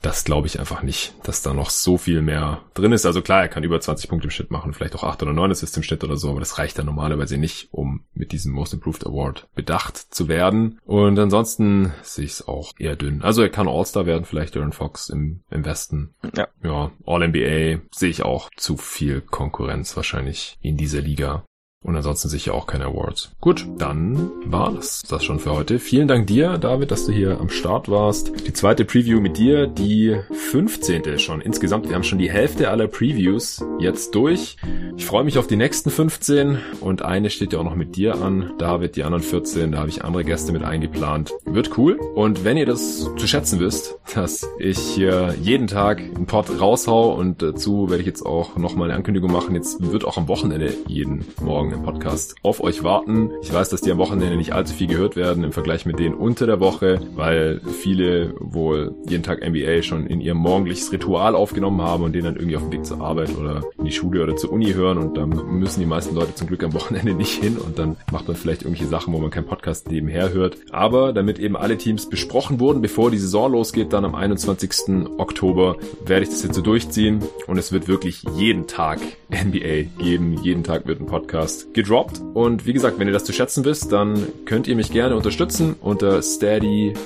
[0.02, 3.06] das glaube ich einfach nicht, dass da noch so viel mehr drin ist.
[3.06, 5.50] Also klar, er kann über 20 Punkte im Schnitt machen, vielleicht auch 8 oder 9
[5.50, 8.74] Assists im Schnitt oder so, aber das reicht dann normalerweise nicht, um mit diesem Most
[8.74, 10.78] Improved Award bedacht zu werden.
[10.84, 13.22] Und ansonsten sehe ich es auch eher dünn.
[13.22, 16.14] Also er kann All-Star werden, vielleicht Aaron Fox im, im Westen.
[16.34, 16.48] Ja.
[16.62, 21.44] Ja, All-NBA sehe ich auch zu viel Konkurrenz wahrscheinlich in dieser Liga.
[21.84, 23.30] Und ansonsten sicher auch keine Awards.
[23.40, 25.78] Gut, dann war das das schon für heute.
[25.78, 28.46] Vielen Dank dir, David, dass du hier am Start warst.
[28.46, 31.18] Die zweite Preview mit dir, die 15.
[31.18, 31.40] schon.
[31.40, 34.56] Insgesamt, wir haben schon die Hälfte aller Previews jetzt durch.
[34.96, 38.16] Ich freue mich auf die nächsten 15 und eine steht ja auch noch mit dir
[38.20, 41.32] an, David, die anderen 14, da habe ich andere Gäste mit eingeplant.
[41.44, 41.98] Wird cool.
[42.14, 47.12] Und wenn ihr das zu schätzen wisst, dass ich hier jeden Tag einen Pod raushau
[47.12, 49.54] und dazu werde ich jetzt auch nochmal eine Ankündigung machen.
[49.54, 53.30] Jetzt wird auch am Wochenende jeden Morgen im Podcast auf euch warten.
[53.42, 56.14] Ich weiß, dass die am Wochenende nicht allzu viel gehört werden im Vergleich mit denen
[56.14, 61.82] unter der Woche, weil viele wohl jeden Tag NBA schon in ihrem morgendliches Ritual aufgenommen
[61.82, 64.36] haben und den dann irgendwie auf dem Weg zur Arbeit oder in die Schule oder
[64.36, 67.56] zur Uni hören und dann müssen die meisten Leute zum Glück am Wochenende nicht hin
[67.56, 70.56] und dann macht man vielleicht irgendwelche Sachen, wo man keinen Podcast nebenher hört.
[70.70, 75.08] Aber damit eben alle Teams besprochen wurden, bevor die Saison losgeht, dann am 21.
[75.18, 78.98] Oktober, werde ich das jetzt so durchziehen und es wird wirklich jeden Tag
[79.30, 80.36] NBA geben.
[80.42, 82.20] Jeden Tag wird ein Podcast gedroppt.
[82.34, 85.76] Und wie gesagt, wenn ihr das zu schätzen wisst, dann könnt ihr mich gerne unterstützen
[85.80, 86.96] unter steadyhq.de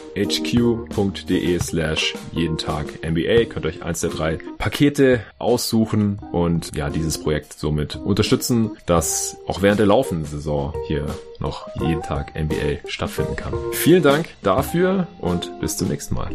[1.60, 3.44] slash jeden Tag NBA.
[3.44, 9.62] Könnt euch eins der drei Pakete aussuchen und ja, dieses Projekt somit unterstützen, dass auch
[9.62, 11.06] während der laufenden Saison hier
[11.38, 13.54] noch jeden Tag NBA stattfinden kann.
[13.72, 16.30] Vielen Dank dafür und bis zum nächsten Mal.